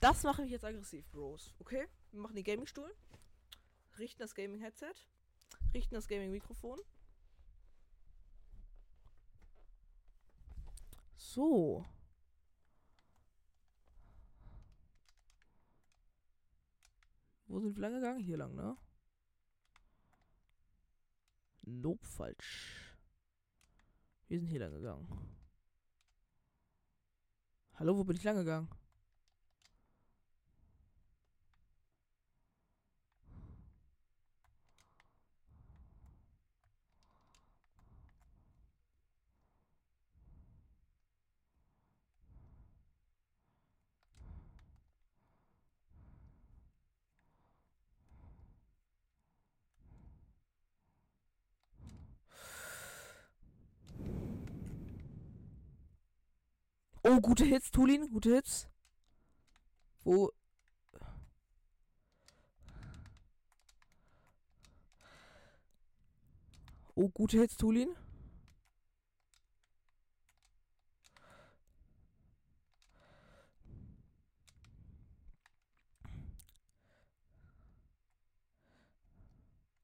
[0.00, 1.54] Das mache ich jetzt aggressiv, Bros.
[1.58, 1.88] Okay?
[2.12, 2.94] Wir machen den Gaming-Stuhl.
[3.98, 4.94] Richten das Gaming-Headset.
[5.72, 6.80] Richten das Gaming-Mikrofon.
[11.24, 11.84] So.
[17.46, 18.20] Wo sind wir lang gegangen?
[18.20, 18.76] Hier lang, ne?
[21.62, 22.94] Nope, falsch.
[24.28, 25.08] Wir sind hier lang gegangen.
[27.74, 28.68] Hallo, wo bin ich lang gegangen?
[57.06, 58.66] Oh, gute Hits, Tulin, gute Hits.
[60.04, 60.30] Wo.
[66.96, 67.94] Oh, gute Hits, Tulin.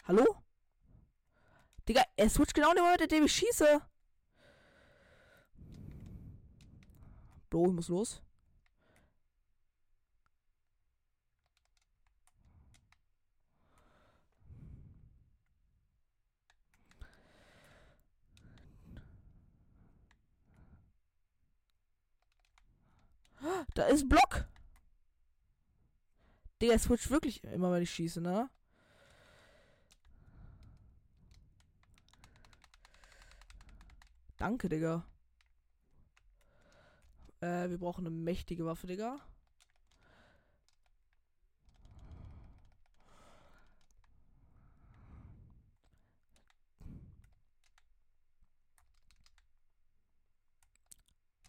[0.05, 0.25] Hallo?
[1.87, 3.83] Digga, er switcht genau in dem Moment, in dem ich schieße.
[7.51, 8.23] Bro, ich muss los.
[23.75, 24.47] Da ist ein Block.
[26.61, 28.51] Digga, es switcht wirklich immer, wenn ich schieße, ne?
[34.37, 35.05] Danke, Digga.
[37.41, 39.19] Äh, wir brauchen eine mächtige Waffe, Digga.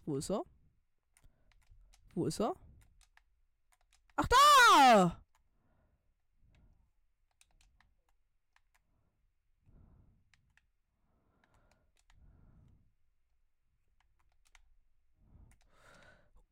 [0.04, 0.42] Wo ist er?
[2.14, 2.54] Wo ist er?
[4.16, 5.21] Ach da!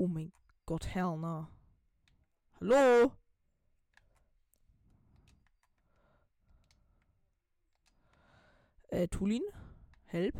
[0.01, 0.33] Oh mein
[0.65, 1.47] Gott, hell no.
[2.59, 3.13] Hallo?
[8.89, 9.43] Äh, Tulin?
[10.07, 10.35] Help?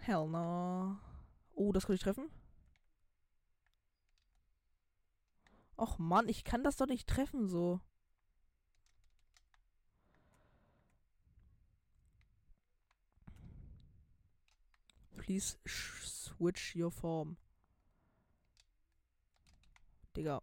[0.00, 0.98] Hell no.
[1.54, 2.28] Oh, das kann ich treffen?
[5.76, 7.80] Och Mann, ich kann das doch nicht treffen so.
[15.24, 17.38] Please switch your form.
[20.14, 20.42] Digga.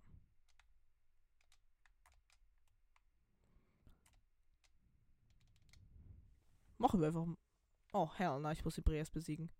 [6.79, 7.27] Machen wir einfach.
[7.93, 9.51] Oh, hell, na, ich muss die Breas besiegen.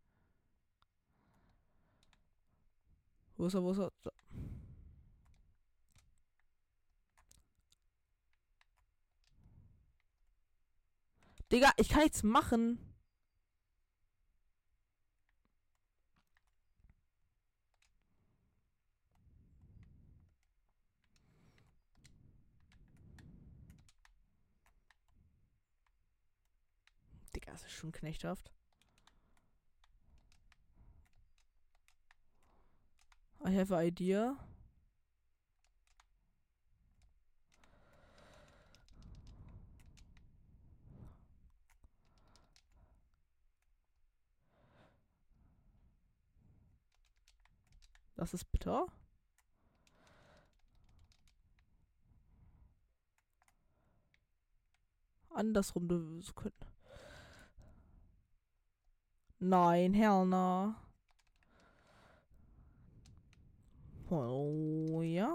[3.38, 3.92] Wo ist er, wo ist er?
[4.02, 4.12] Da.
[11.52, 12.91] Digga, ich kann nichts machen.
[27.52, 28.52] Das ist schon knechthaft.
[33.43, 34.38] I have an idea.
[48.16, 48.88] Das ist bitter.
[55.32, 56.71] Andersrum, du könnt.
[59.42, 60.76] Nein, hell no.
[64.10, 65.28] Oh ja.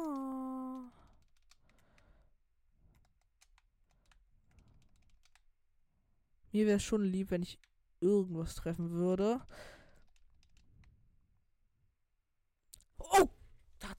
[6.53, 7.59] Mir wäre schon lieb, wenn ich
[8.01, 9.41] irgendwas treffen würde.
[12.99, 13.29] Oh!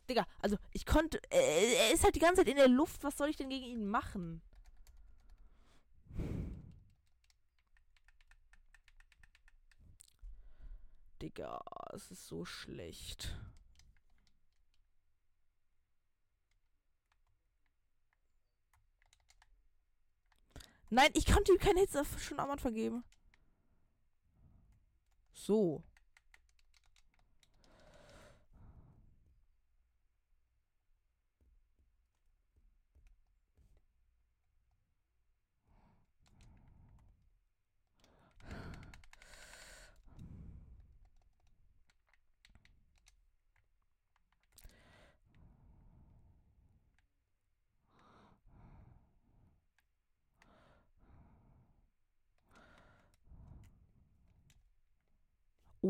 [0.10, 1.20] Digga, also ich konnte.
[1.30, 3.04] Äh, er ist halt die ganze Zeit in der Luft.
[3.04, 4.42] Was soll ich denn gegen ihn machen?
[11.22, 11.62] Digga,
[11.94, 13.36] es ist so schlecht.
[20.90, 23.04] Nein, ich konnte ihm keine Hits schon am Anfang geben.
[25.34, 25.84] So.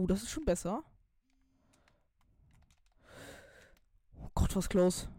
[0.08, 0.84] Das ist schon besser.
[4.16, 5.10] Oh Gott, was close.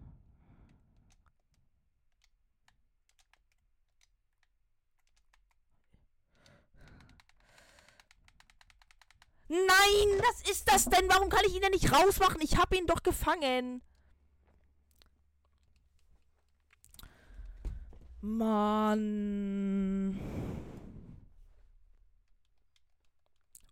[9.49, 11.09] Nein, was ist das denn?
[11.09, 12.41] Warum kann ich ihn denn nicht rausmachen?
[12.41, 13.83] Ich habe ihn doch gefangen.
[18.21, 19.59] Mann.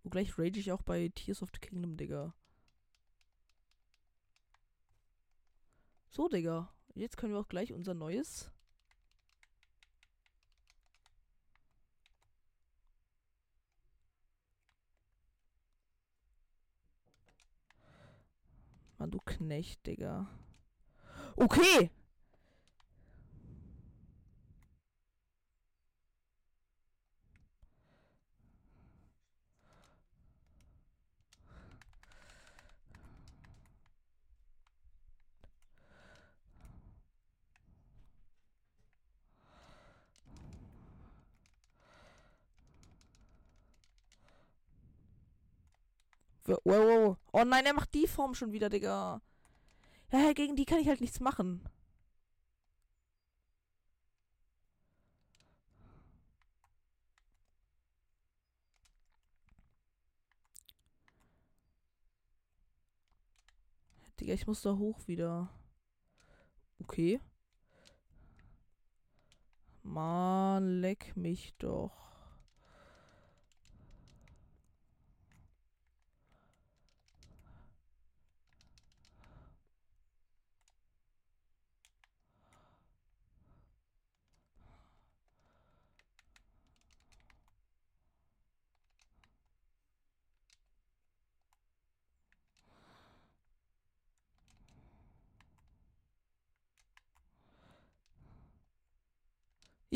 [0.09, 2.33] Gleich rage ich auch bei Tears of the Kingdom, Digga.
[6.11, 6.73] So, Digga.
[6.95, 8.51] Jetzt können wir auch gleich unser neues.
[18.99, 20.27] Mann, du Knecht, Digga.
[21.37, 21.91] Okay!
[46.67, 47.17] Wow, wow.
[47.33, 49.21] Oh nein, er macht die Form schon wieder, Digga.
[50.13, 51.63] Ja, gegen die kann ich halt nichts machen.
[64.19, 65.49] Digga, ich muss da hoch wieder.
[66.81, 67.21] Okay.
[69.83, 72.06] Mann, leck mich doch.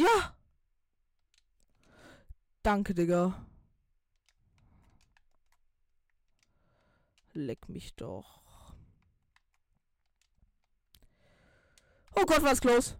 [0.00, 0.34] Ja!
[2.62, 3.34] Danke, Digga.
[7.34, 8.40] Leck mich doch.
[12.16, 12.96] Oh Gott, was close.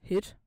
[0.00, 0.39] Hit.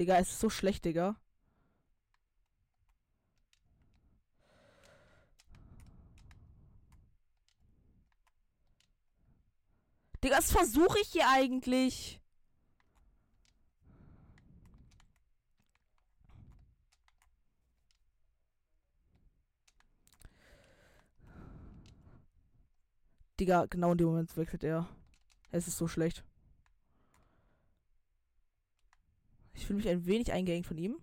[0.00, 1.14] Digga, es ist so schlecht, Digga.
[10.24, 12.18] Digga, was versuche ich hier eigentlich?
[23.38, 24.88] Digga, genau in dem Moment wechselt er.
[25.50, 26.24] Es ist so schlecht.
[29.60, 30.96] Ich fühle mich ein wenig eingeengt von ihm.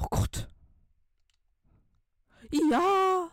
[0.00, 0.48] Oh Gott.
[2.50, 3.30] Ja.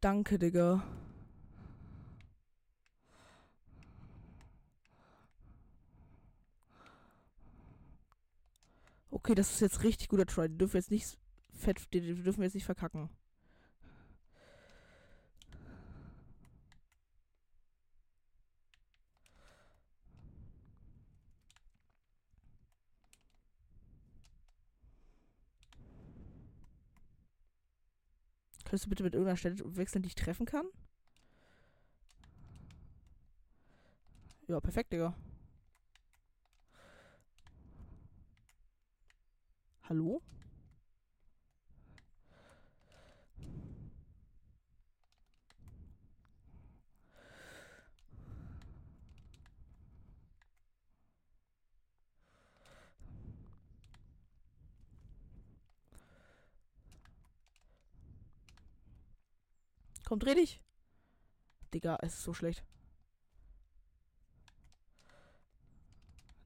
[0.00, 0.84] Danke, Digga.
[9.10, 10.48] Okay, das ist jetzt richtig guter Try.
[10.48, 11.18] Die dürfen jetzt nicht
[11.62, 13.08] fett, die, die dürfen wir jetzt nicht verkacken.
[28.64, 30.66] Könntest du bitte mit irgendeiner Stelle wechseln, die ich treffen kann?
[34.48, 35.14] Ja, perfekt, Digga.
[39.82, 40.22] Hallo?
[60.12, 60.60] Komm, dreh dich.
[61.72, 62.62] Digga, es ist so schlecht.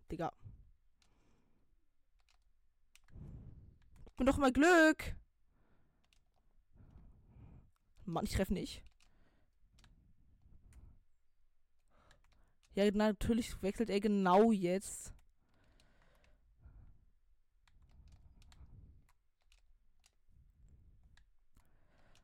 [0.09, 0.33] Digga.
[4.19, 5.17] Mir doch mal Glück.
[8.05, 8.85] Mann, ich treffe nicht.
[12.75, 15.13] Ja, natürlich wechselt er genau jetzt.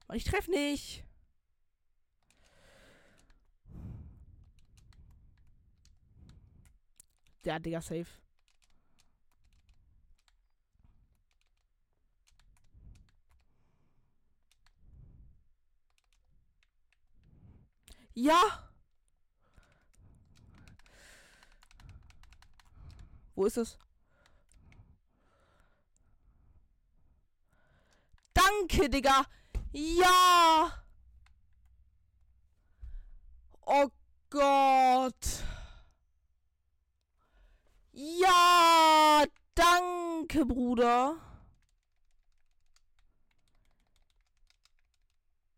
[0.06, 1.04] Und ich treffe nicht.
[7.44, 8.06] Ja, Digga, safe.
[18.14, 18.68] Ja!
[23.34, 23.78] Wo ist es?
[28.34, 29.24] Danke, Digga!
[29.72, 30.84] Ja!
[33.66, 33.90] Oh
[34.30, 35.51] Gott!
[37.92, 39.24] Ja!
[39.54, 41.16] Danke, Bruder!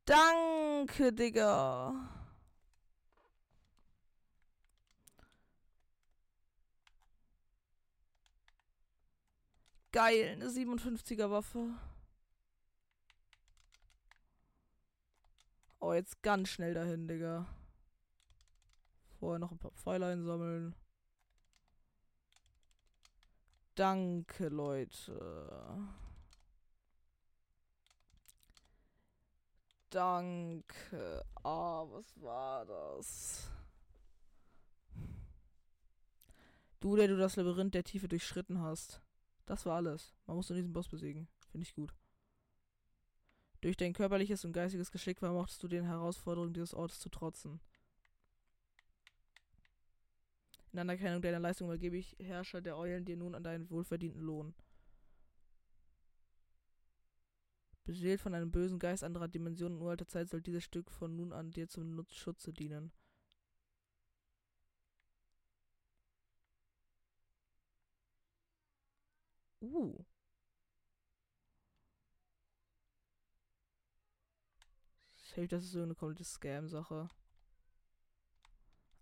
[0.04, 2.10] Danke, Digga!
[9.92, 11.70] Geil, eine 57er Waffe.
[15.78, 17.46] Oh, jetzt ganz schnell dahin, Digga.
[19.20, 20.74] Vorher noch ein paar Pfeile einsammeln.
[23.74, 25.18] Danke, Leute.
[29.90, 31.24] Danke.
[31.42, 33.50] Ah, was war das?
[36.78, 39.00] Du, der du das Labyrinth der Tiefe durchschritten hast.
[39.46, 40.14] Das war alles.
[40.26, 41.28] Man musste diesen Boss besiegen.
[41.50, 41.94] Finde ich gut.
[43.60, 47.60] Durch dein körperliches und geistiges Geschick vermochtest du den Herausforderungen dieses Ortes zu trotzen.
[50.74, 54.56] In Anerkennung deiner Leistung übergebe ich Herrscher der Eulen dir nun an deinen wohlverdienten Lohn.
[57.84, 61.32] Beseelt von einem bösen Geist anderer Dimensionen und uralter Zeit soll dieses Stück von nun
[61.32, 62.90] an dir zum Nutzschutze dienen.
[69.60, 70.04] Uh.
[75.14, 77.08] Safe, das ist so eine komplette Scam-Sache.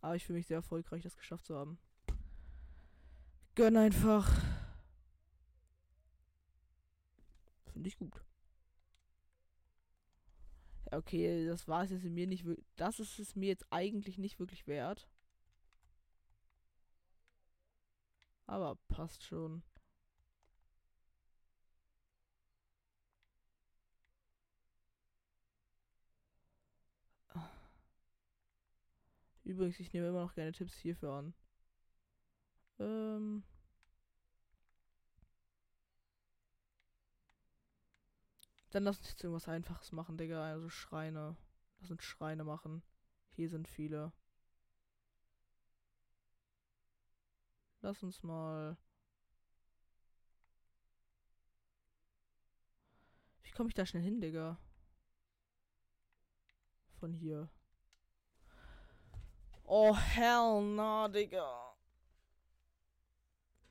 [0.02, 1.78] Aber ich fühle mich sehr erfolgreich, das geschafft zu haben.
[3.54, 4.30] Gönn einfach.
[7.72, 8.20] Finde ich gut.
[10.90, 12.44] Okay, das war es jetzt mir nicht
[12.76, 15.08] Das ist es mir jetzt eigentlich nicht wirklich wert.
[18.46, 19.62] Aber passt schon.
[29.44, 31.34] Übrigens, ich nehme immer noch gerne Tipps hierfür an.
[32.78, 33.42] Ähm.
[38.70, 40.44] Dann lass uns jetzt irgendwas Einfaches machen, Digga.
[40.44, 41.36] Also Schreine.
[41.80, 42.82] Lass uns Schreine machen.
[43.32, 44.12] Hier sind viele.
[47.82, 48.76] Lass uns mal.
[53.42, 54.58] Wie komme ich da schnell hin, Digga?
[57.00, 57.50] Von hier.
[59.64, 61.74] Oh, hell no, Digga.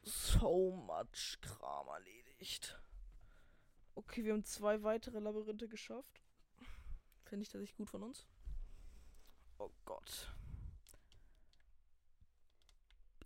[0.03, 2.77] So much Kram erledigt.
[3.95, 6.21] Okay, wir haben zwei weitere Labyrinthe geschafft.
[7.25, 8.27] Finde ich tatsächlich gut von uns.
[9.57, 10.33] Oh Gott.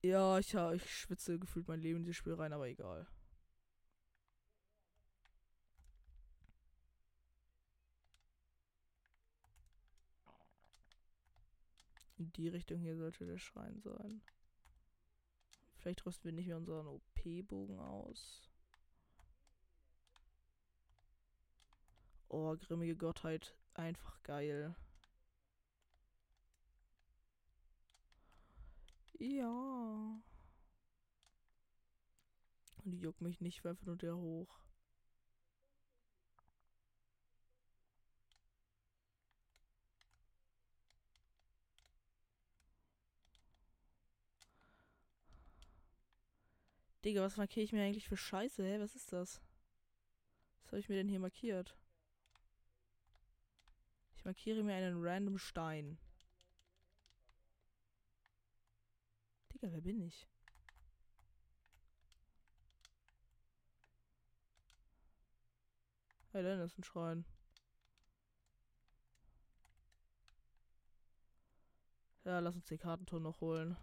[0.01, 3.07] Ja, ich, ja, ich schwitze gefühlt mein Leben in dieses Spiel rein, aber egal.
[12.17, 14.21] In die Richtung hier sollte der Schrein sein.
[15.77, 18.49] Vielleicht rüsten wir nicht mehr unseren OP-Bogen aus.
[22.29, 23.55] Oh, grimmige Gottheit.
[23.73, 24.75] Einfach geil.
[29.19, 30.21] Ja.
[32.83, 34.64] Und die juckt mich nicht, werfe nur der hoch.
[47.05, 48.63] Digga, was markiere ich mir eigentlich für Scheiße?
[48.63, 49.39] Hä, was ist das?
[50.63, 51.77] Was habe ich mir denn hier markiert?
[54.15, 55.99] Ich markiere mir einen random Stein.
[59.53, 60.27] Digga, wer bin ich?
[66.31, 67.23] Hey, dann ist ein Schrein.
[72.23, 73.77] Ja, lass uns den Kartenturm noch holen.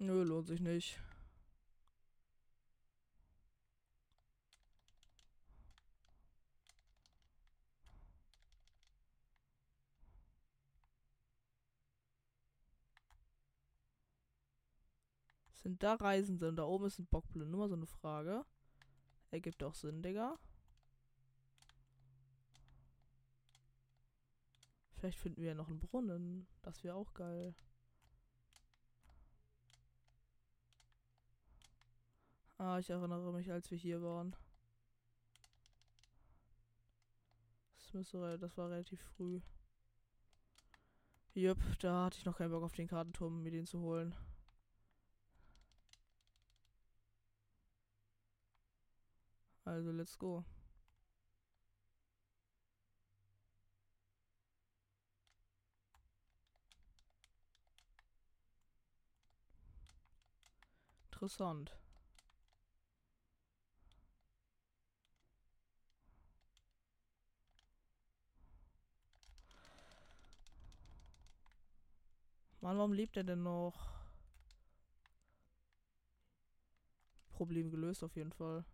[0.00, 0.98] Nö, lohnt sich nicht.
[15.58, 17.50] Sind da Reisende und da oben ist ein Bockblin?
[17.50, 18.44] Nur mal so eine Frage.
[19.30, 20.38] Ergibt auch Sinn, Digga.
[24.94, 26.46] Vielleicht finden wir ja noch einen Brunnen.
[26.62, 27.54] Das wäre auch geil.
[32.56, 34.34] Ah, ich erinnere mich, als wir hier waren.
[37.76, 39.40] Das, müsste, das war relativ früh.
[41.34, 44.14] Jupp, da hatte ich noch keinen Bock auf den Kartenturm, mir den zu holen.
[49.68, 50.44] Also, let's go.
[61.12, 61.76] Interessant.
[72.62, 73.74] Mann, warum lebt er denn noch?
[77.30, 78.64] Problem gelöst auf jeden Fall.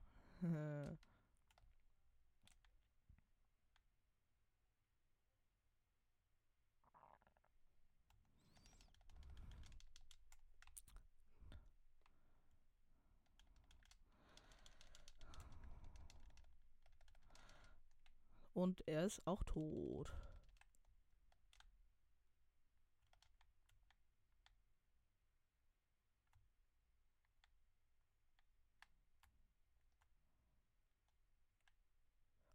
[18.55, 20.11] Und er ist auch tot.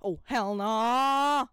[0.01, 1.49] Oh, hell no!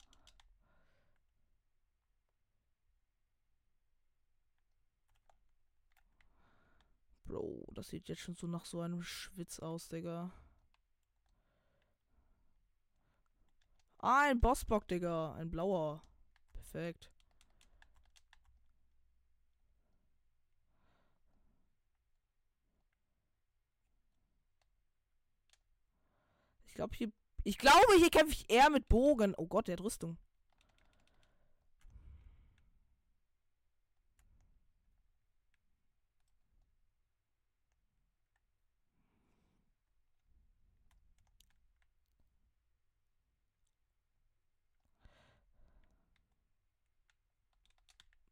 [7.24, 10.32] Bro, das sieht jetzt schon so nach so einem Schwitz aus, Digga.
[13.98, 15.34] Ah, ein Bossbock, Digga.
[15.34, 16.02] Ein blauer.
[16.52, 17.10] Perfekt.
[26.66, 27.10] Ich glaube, hier
[27.46, 29.32] ich glaube, hier kämpfe ich eher mit Bogen.
[29.36, 30.18] Oh Gott, der hat Rüstung.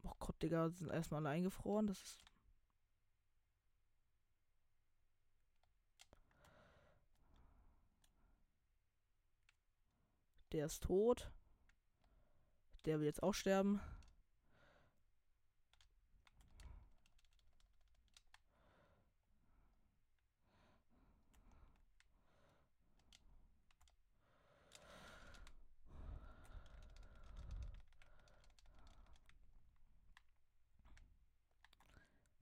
[0.03, 1.87] Oh Gott, Digga, sind erstmal alle eingefroren.
[1.87, 2.34] Das ist
[10.55, 11.29] Der ist tot.
[12.85, 13.81] Der will jetzt auch sterben.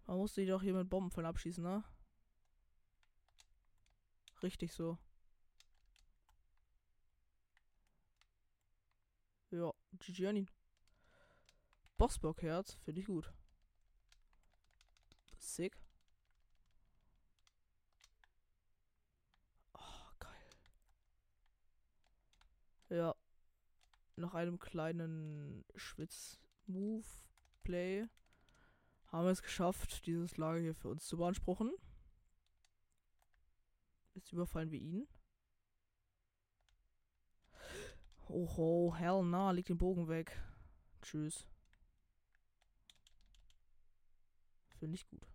[0.05, 1.83] Man musste die doch hier mit Bomben von abschießen, ne?
[4.43, 4.99] Richtig so.
[9.53, 10.49] Ja, GG an ihn.
[11.97, 13.31] Bossbock-Herz, finde ich gut.
[15.37, 15.77] Sick.
[19.73, 20.49] Oh, geil.
[22.89, 23.15] Ja.
[24.15, 28.07] Nach einem kleinen Schwitz-Move-Play
[29.05, 31.71] haben wir es geschafft, dieses Lager hier für uns zu beanspruchen.
[34.15, 35.07] Jetzt überfallen wir ihn.
[38.33, 40.41] Oho, hell na, leg den Bogen weg.
[41.03, 41.45] Tschüss.
[44.79, 45.27] Finde ich gut.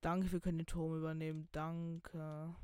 [0.00, 1.48] Danke, wir können den Turm übernehmen.
[1.52, 2.56] Danke.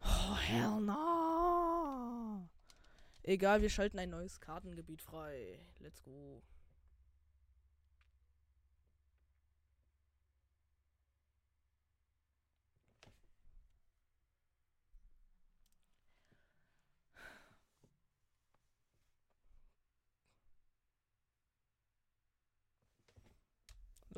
[0.00, 2.48] Oh, hell no.
[3.22, 5.64] Egal, wir schalten ein neues Kartengebiet frei.
[5.78, 6.42] Let's go.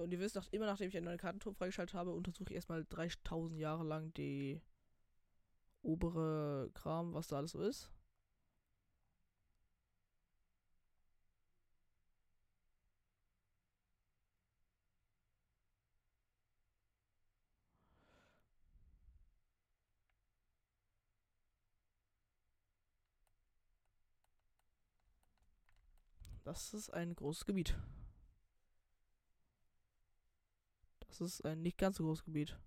[0.03, 2.85] Und ihr wisst, nach, immer nachdem ich einen neuen Kartenturm freigeschaltet habe, untersuche ich erstmal
[2.85, 4.61] 3000 Jahre lang die
[5.83, 7.91] obere Kram, was da alles so ist.
[26.45, 27.75] Das ist ein großes Gebiet.
[31.19, 32.59] Das ist ein nicht ganz so großes Gebiet.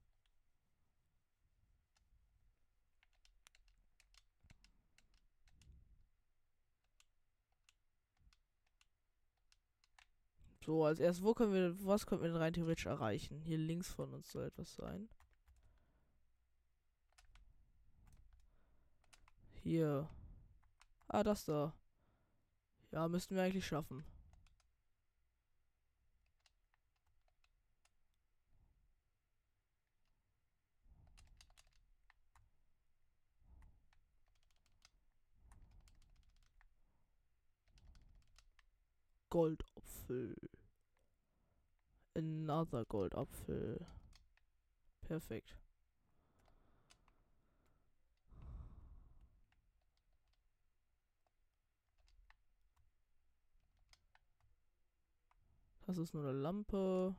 [10.65, 13.41] So, als erstes, wo können wir, was können wir denn rein theoretisch erreichen?
[13.41, 15.09] Hier links von uns soll etwas sein.
[19.61, 20.09] Hier.
[21.09, 21.73] Ah, das da.
[22.91, 24.05] Ja, müssten wir eigentlich schaffen.
[39.29, 40.35] Goldapfel.
[42.15, 43.85] Another Goldapfel.
[45.01, 45.55] Perfekt.
[55.87, 57.15] Das ist nur eine Lampe.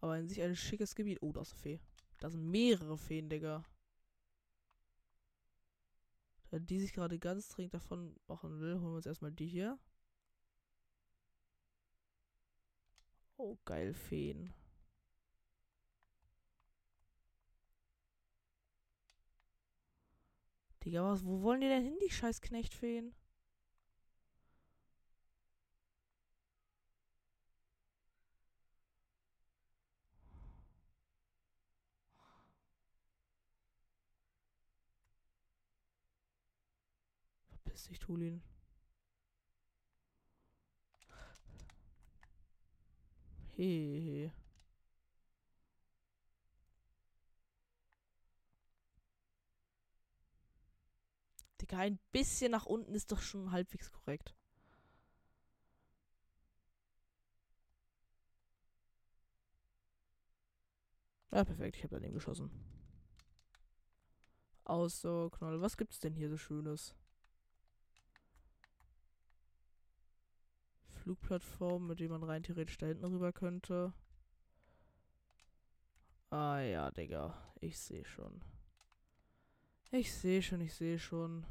[0.00, 1.18] Aber in sich ein schickes Gebiet.
[1.20, 1.80] Oh, da ist eine Fee.
[2.18, 3.62] Da sind mehrere Feen, Digga.
[6.54, 9.76] Da die sich gerade ganz dringend davon machen will, holen wir uns erstmal die hier.
[13.36, 14.54] Oh, geil, Feen.
[20.84, 23.12] Digga, was, wo wollen die denn hin, die scheiß Knechtfeen?
[37.74, 38.40] Verpiss dich, Tulin.
[43.56, 44.32] Hehehe.
[51.60, 54.36] Digga, ein bisschen nach unten ist doch schon halbwegs korrekt.
[61.32, 61.76] Ja, perfekt.
[61.76, 62.52] Ich habe daneben geschossen.
[64.64, 65.60] Außer Knoll.
[65.60, 66.94] Was gibt's denn hier so Schönes?
[71.04, 73.92] Flugplattform, mit dem man rein theoretisch da hinten rüber könnte.
[76.30, 77.34] Ah ja, Digga.
[77.60, 78.42] Ich sehe schon.
[79.90, 81.44] Ich sehe schon, ich sehe schon.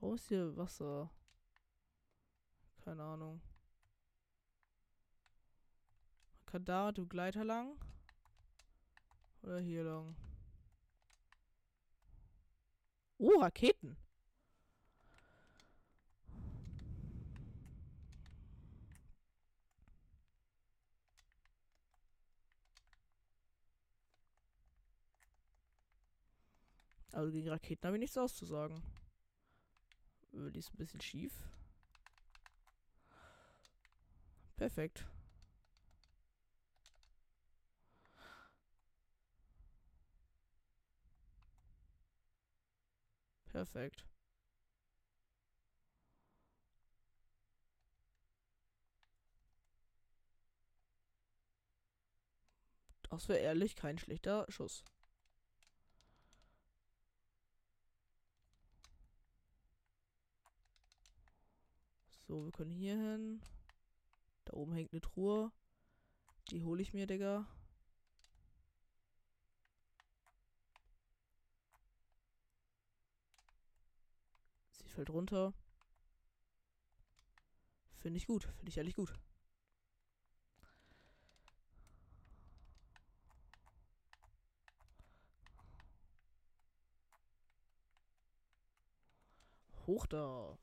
[0.00, 1.08] Warum ist hier Wasser?
[2.84, 3.40] Keine Ahnung.
[6.34, 7.78] Man kann da du Gleiter lang.
[9.42, 10.16] Oder hier lang.
[13.18, 13.96] Oh, Raketen.
[27.14, 28.82] Also gegen Raketen habe ich nichts auszusagen.
[30.32, 31.32] Die ist ein bisschen schief.
[34.56, 35.06] Perfekt.
[43.46, 44.04] Perfekt.
[53.08, 54.82] Das wäre ehrlich kein schlechter Schuss.
[62.26, 63.42] So, wir können hier hin.
[64.46, 65.52] Da oben hängt eine Truhe.
[66.50, 67.46] Die hole ich mir, Digga.
[74.72, 75.52] Sie fällt runter.
[77.98, 78.44] Finde ich gut.
[78.44, 79.12] Finde ich ehrlich gut.
[89.86, 90.58] Hoch da.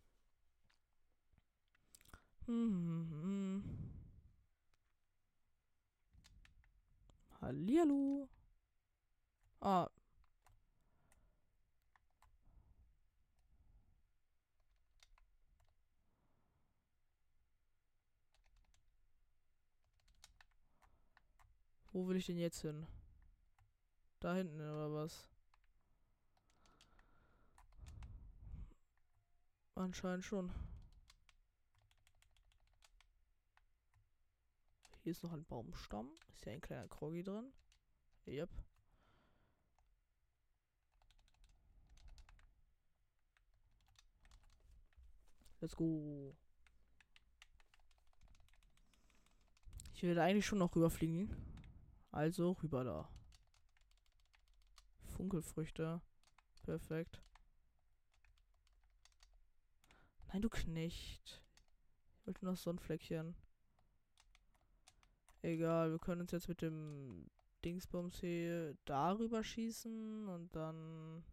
[2.52, 3.64] Mhm.
[7.40, 8.28] Hallihallo.
[9.62, 9.88] Ah.
[21.94, 22.86] Wo will ich denn jetzt hin?
[24.20, 25.30] Da hinten oder was?
[29.76, 30.52] Anscheinend schon.
[35.04, 36.12] Hier ist noch ein Baumstamm.
[36.34, 37.52] Ist ja ein kleiner Kroggy drin.
[38.28, 38.50] Yep.
[45.60, 46.36] Let's go.
[49.94, 51.36] Ich will eigentlich schon noch rüberfliegen.
[52.12, 53.10] Also rüber da.
[55.16, 56.02] Funkelfrüchte.
[56.64, 57.22] Perfekt.
[60.28, 61.44] Nein, du Knecht.
[62.20, 63.36] Ich wollte noch so ein Fleckchen.
[65.44, 67.26] Egal, wir können uns jetzt mit dem
[67.66, 71.24] Dingsbums hier darüber schießen und dann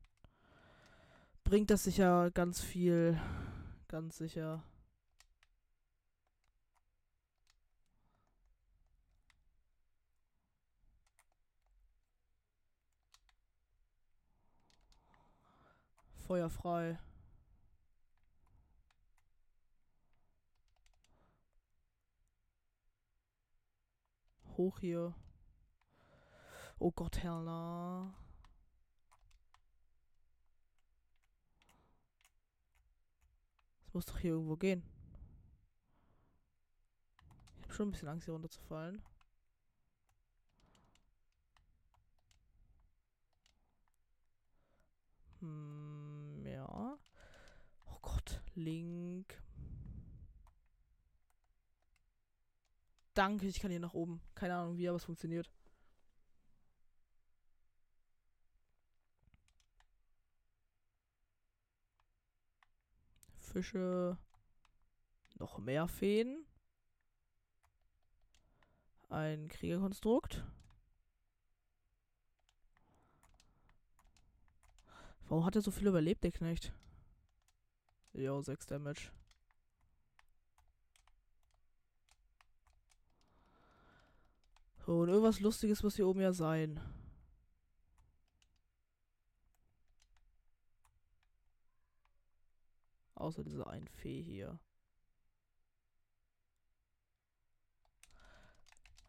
[1.44, 3.20] bringt das sicher ganz viel.
[3.88, 4.62] Ganz sicher.
[16.26, 16.98] Feuer frei.
[24.58, 25.14] Hoch hier.
[26.80, 28.12] Oh Gott, Helena.
[33.86, 34.82] Es muss doch hier irgendwo gehen.
[37.58, 39.00] Ich habe schon ein bisschen Angst, hier runterzufallen.
[45.38, 46.98] Hm, ja.
[47.86, 49.40] Oh Gott, Link.
[53.18, 54.22] Danke, ich kann hier nach oben.
[54.36, 55.50] Keine Ahnung wie, aber es funktioniert.
[63.40, 64.16] Fische.
[65.34, 66.46] Noch mehr Feen.
[69.08, 70.44] Ein Kriegerkonstrukt.
[75.28, 76.72] Warum hat er so viel überlebt, der Knecht?
[78.12, 79.10] Jo, 6 Damage.
[84.88, 86.80] So, und irgendwas Lustiges muss hier oben ja sein.
[93.14, 94.58] Außer diese ein Fee hier.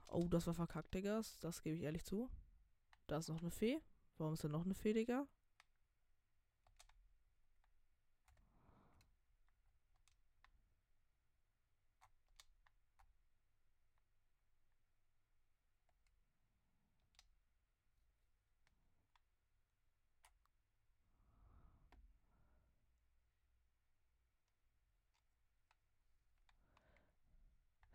[0.09, 1.39] Oh, das war verkackt, Diggas.
[1.39, 2.29] Das gebe ich ehrlich zu.
[3.07, 3.79] Da ist noch eine Fee.
[4.17, 5.29] Warum ist da noch eine Fee, Digga?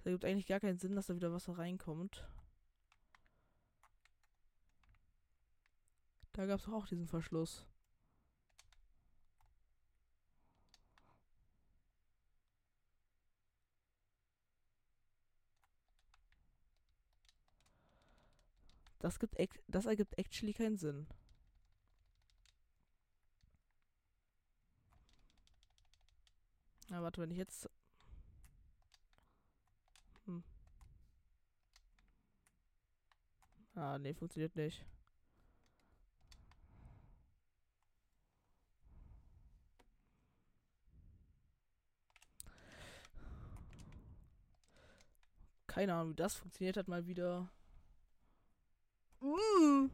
[0.05, 2.29] Da gibt eigentlich gar keinen Sinn, dass da wieder Wasser reinkommt.
[6.35, 7.65] Da gab es auch diesen Verschluss.
[18.99, 19.37] Das, gibt,
[19.69, 21.07] das ergibt actually keinen Sinn.
[26.89, 27.71] Na, warte, wenn ich jetzt
[30.27, 30.43] hm.
[33.77, 34.85] Ah, nee, funktioniert nicht.
[45.67, 47.51] Keine Ahnung, wie das funktioniert hat mal wieder.
[49.21, 49.91] Mm.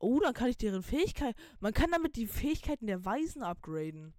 [0.00, 1.36] Oh, dann kann ich deren Fähigkeit.
[1.60, 4.14] Man kann damit die Fähigkeiten der Weisen upgraden.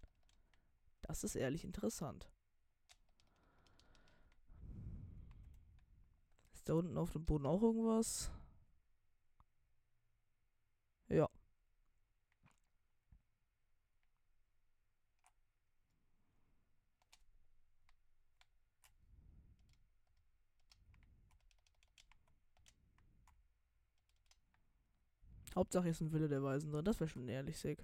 [1.11, 2.25] Das ist ehrlich interessant.
[6.53, 8.31] Ist da unten auf dem Boden auch irgendwas?
[11.09, 11.27] Ja.
[25.55, 26.85] Hauptsache ist ein Wille der Weisen drin.
[26.85, 27.83] Das wäre schon ehrlich sick.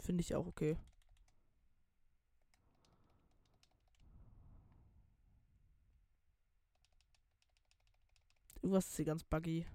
[0.00, 0.76] Finde ich auch okay.
[8.62, 9.66] Irgendwas ist hier ganz buggy.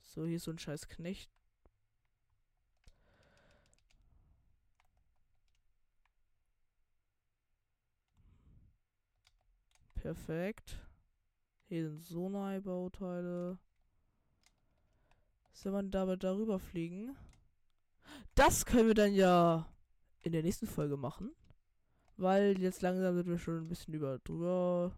[0.00, 1.30] So, hier ist so ein scheiß Knecht.
[9.94, 10.78] Perfekt.
[11.66, 13.58] Hier sind Sonai-Bauteile.
[15.52, 17.16] Soll man dabei darüber fliegen?
[18.34, 19.68] Das können wir dann ja
[20.22, 21.32] in der nächsten Folge machen.
[22.16, 24.96] Weil jetzt langsam sind wir schon ein bisschen über drüber.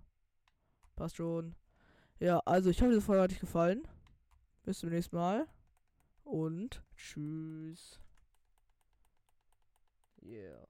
[0.96, 1.54] Passt schon.
[2.18, 3.86] Ja, also ich hoffe, diese Folge hat euch gefallen.
[4.64, 5.46] Bis zum nächsten Mal.
[6.24, 8.00] Und tschüss.
[10.22, 10.66] Yeah.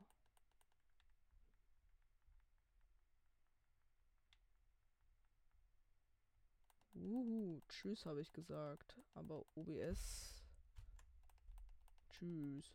[6.94, 8.98] Uhu, tschüss habe ich gesagt.
[9.14, 10.35] Aber OBS
[12.18, 12.72] Tschüss.